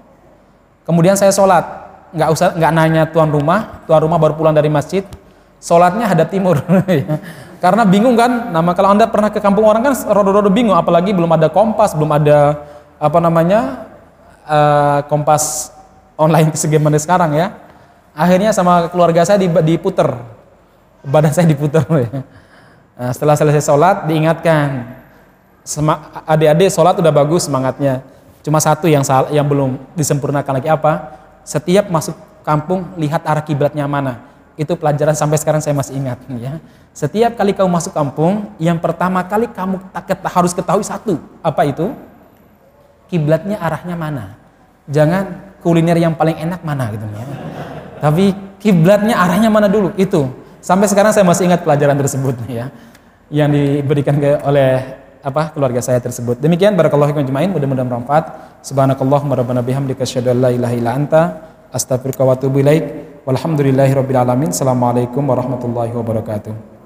Kemudian 0.86 1.18
saya 1.18 1.34
sholat, 1.34 1.62
nggak 2.14 2.28
usah 2.30 2.48
nggak 2.58 2.72
nanya 2.74 3.02
tuan 3.10 3.30
rumah, 3.30 3.82
tuan 3.86 4.02
rumah 4.02 4.18
baru 4.18 4.34
pulang 4.34 4.54
dari 4.54 4.70
masjid, 4.70 5.06
sholatnya 5.62 6.10
hadap 6.10 6.30
timur. 6.30 6.58
Karena 7.62 7.86
bingung 7.86 8.18
kan, 8.18 8.50
nama 8.50 8.74
kalau 8.74 8.90
anda 8.90 9.06
pernah 9.06 9.30
ke 9.30 9.38
kampung 9.38 9.62
orang 9.62 9.86
kan 9.86 9.94
rodo-rodo 10.10 10.50
bingung, 10.50 10.74
apalagi 10.74 11.14
belum 11.14 11.30
ada 11.38 11.46
kompas, 11.46 11.94
belum 11.94 12.10
ada 12.10 12.58
apa 12.98 13.18
namanya 13.22 13.86
uh, 14.46 15.06
kompas 15.06 15.70
online 16.22 16.54
sebagaimana 16.60 16.96
sekarang 17.02 17.34
ya. 17.34 17.58
Akhirnya 18.12 18.52
sama 18.52 18.92
keluarga 18.92 19.24
saya 19.24 19.40
diputer, 19.40 20.08
badan 21.02 21.32
saya 21.34 21.48
diputer. 21.48 21.84
Nah, 22.92 23.08
setelah 23.08 23.34
selesai 23.34 23.64
sholat 23.66 24.04
diingatkan, 24.04 24.84
adik-adik 26.28 26.68
sholat 26.68 26.94
udah 27.00 27.08
bagus 27.08 27.48
semangatnya. 27.48 28.04
Cuma 28.44 28.58
satu 28.58 28.90
yang 28.90 29.00
yang 29.32 29.46
belum 29.46 29.80
disempurnakan 29.94 30.60
lagi 30.60 30.68
apa? 30.68 31.16
Setiap 31.42 31.88
masuk 31.88 32.14
kampung 32.42 32.90
lihat 32.98 33.22
arah 33.22 33.42
kiblatnya 33.42 33.86
mana. 33.86 34.22
Itu 34.58 34.76
pelajaran 34.76 35.16
sampai 35.16 35.38
sekarang 35.40 35.62
saya 35.64 35.74
masih 35.74 35.96
ingat. 35.96 36.18
Ya. 36.42 36.58
Setiap 36.92 37.40
kali 37.40 37.56
kamu 37.56 37.72
masuk 37.72 37.96
kampung, 37.96 38.52
yang 38.60 38.76
pertama 38.76 39.24
kali 39.24 39.48
kamu 39.48 39.80
harus 40.28 40.52
ketahui 40.52 40.84
satu. 40.84 41.16
Apa 41.40 41.64
itu? 41.64 41.96
Kiblatnya 43.08 43.56
arahnya 43.56 43.96
mana? 43.96 44.36
Jangan 44.84 45.51
kuliner 45.62 45.96
yang 45.96 46.18
paling 46.18 46.36
enak 46.36 46.60
mana 46.66 46.90
gitu 46.90 47.06
ya. 47.08 47.24
Tapi 48.02 48.58
kiblatnya 48.58 49.14
arahnya 49.16 49.48
mana 49.48 49.70
dulu? 49.70 49.94
Itu 49.94 50.42
Sampai 50.62 50.86
sekarang 50.86 51.10
saya 51.10 51.26
masih 51.26 51.50
ingat 51.50 51.66
pelajaran 51.66 51.98
tersebut 51.98 52.38
ya 52.46 52.70
yang 53.34 53.50
diberikan 53.50 54.14
ke, 54.14 54.38
oleh 54.46 55.02
apa 55.18 55.50
keluarga 55.50 55.82
saya 55.82 55.98
tersebut. 55.98 56.38
Demikian 56.38 56.78
barakallahu 56.78 57.10
fikum 57.10 57.26
jemain 57.26 57.50
mudah-mudahan 57.50 57.90
bermanfaat. 57.90 58.24
Subhanakallahumma 58.62 59.34
rabbana 59.34 59.58
bihamdika 59.58 60.06
asyhadu 60.06 60.30
an 60.30 60.38
la 60.38 60.50
ilaha 60.54 60.74
illa 60.78 60.90
anta 60.94 61.22
astaghfiruka 61.74 62.22
wa 62.22 62.38
atubu 62.38 62.62
ilaik. 62.62 62.84
Walhamdulillahirabbil 63.26 64.18
alamin. 64.22 64.54
Assalamualaikum 64.54 65.26
warahmatullahi 65.26 65.90
wabarakatuh. 65.90 66.81